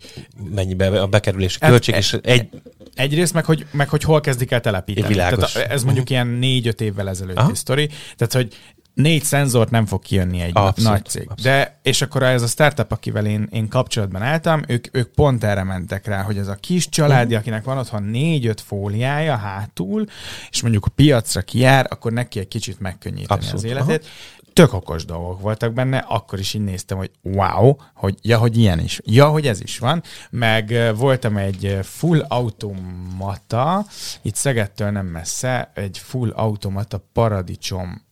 [0.55, 2.49] Mennyibe a bekerülési Hát, költség, e- és egy
[2.95, 5.07] egyrészt meg, hogy, meg hogy hol kezdik el telepíteni.
[5.07, 5.53] Világos.
[5.53, 7.88] Tehát ez mondjuk ilyen négy-öt évvel ezelőtti sztori.
[8.16, 8.57] Tehát, hogy
[8.95, 11.30] négy szenzort nem fog kijönni egy Abszolút, nagy cég.
[11.30, 11.42] abszolút.
[11.42, 15.62] De, és akkor ez a startup, akivel én, én kapcsolatban álltam, ők, ők pont erre
[15.62, 17.40] mentek rá, hogy ez a kis családi, Mhm.
[17.40, 20.07] akinek van otthon négy-öt fóliája hátul,
[20.51, 24.07] és mondjuk a piacra kijár, akkor neki egy kicsit megkönnyíteni Abszolút, az életét.
[24.53, 28.78] Tök okos dolgok voltak benne, akkor is így néztem, hogy wow, hogy ja, hogy ilyen
[28.78, 33.84] is, ja, hogy ez is van, meg voltam egy full automata,
[34.22, 38.03] itt Szegedtől nem messze, egy full automata paradicsom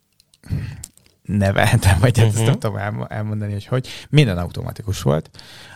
[1.23, 2.27] neveltem, vagy uh-huh.
[2.27, 2.45] ezt Mhm.
[2.45, 3.89] nem tudom elmo- elmondani, hogy hogy.
[4.11, 5.31] Minden automatikus volt.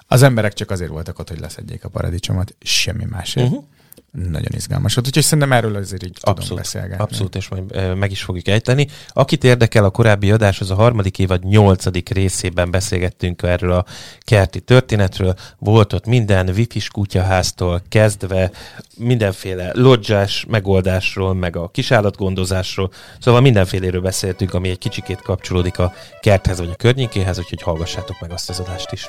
[0.06, 3.46] Az emberek csak azért voltak ott, hogy leszedjék a paradicsomot, semmi másért.
[3.46, 3.54] Mhm.
[3.56, 3.70] Uh-huh.
[4.16, 7.02] Nagyon izgalmas volt, úgyhogy szerintem erről azért így tudom Abszolút, beszélgetni.
[7.02, 8.88] abszolút, és majd meg is fogjuk ejteni.
[9.08, 13.84] Akit érdekel a korábbi adás, az a harmadik évad nyolcadik részében beszélgettünk erről a
[14.20, 15.34] kerti történetről.
[15.58, 18.50] Volt ott minden wifi-s kutyaháztól kezdve,
[18.96, 22.90] mindenféle lodzsás megoldásról, meg a kisállatgondozásról.
[23.20, 28.30] Szóval mindenféléről beszéltünk, ami egy kicsikét kapcsolódik a kerthez vagy a környékéhez, úgyhogy hallgassátok meg
[28.30, 29.08] azt az adást is.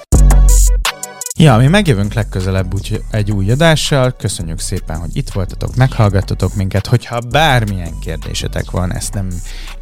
[1.39, 4.11] Ja, mi megjövünk legközelebb úgy egy új adással.
[4.11, 6.87] Köszönjük szépen, hogy itt voltatok, meghallgattatok minket.
[6.87, 9.27] Hogyha bármilyen kérdésetek van, ezt nem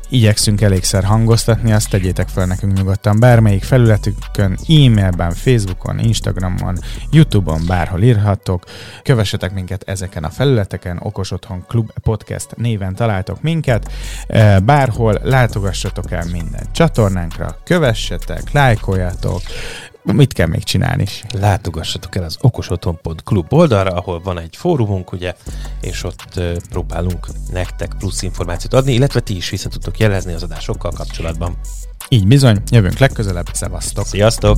[0.09, 6.77] igyekszünk elégszer hangoztatni, azt tegyétek fel nekünk nyugodtan bármelyik felületükön, e-mailben, Facebookon, Instagramon,
[7.11, 8.63] Youtube-on, bárhol írhattok.
[9.03, 13.91] Kövessetek minket ezeken a felületeken, Okos Otthon Klub Podcast néven találtok minket.
[14.27, 19.41] Eh, Bárhol látogassatok el minden csatornánkra, kövessetek, lájkoljatok,
[20.13, 21.23] mit kell még csinálni is?
[21.33, 25.35] látogassatok el az okosotthon.klub oldalra, ahol van egy fórumunk, ugye,
[25.81, 30.91] és ott próbálunk nektek plusz információt adni, illetve ti is vissza tudtok jelezni az adásokkal
[30.91, 31.57] kapcsolatban.
[32.09, 34.05] Így bizony, jövünk legközelebb, szevasztok!
[34.05, 34.57] Sziasztok!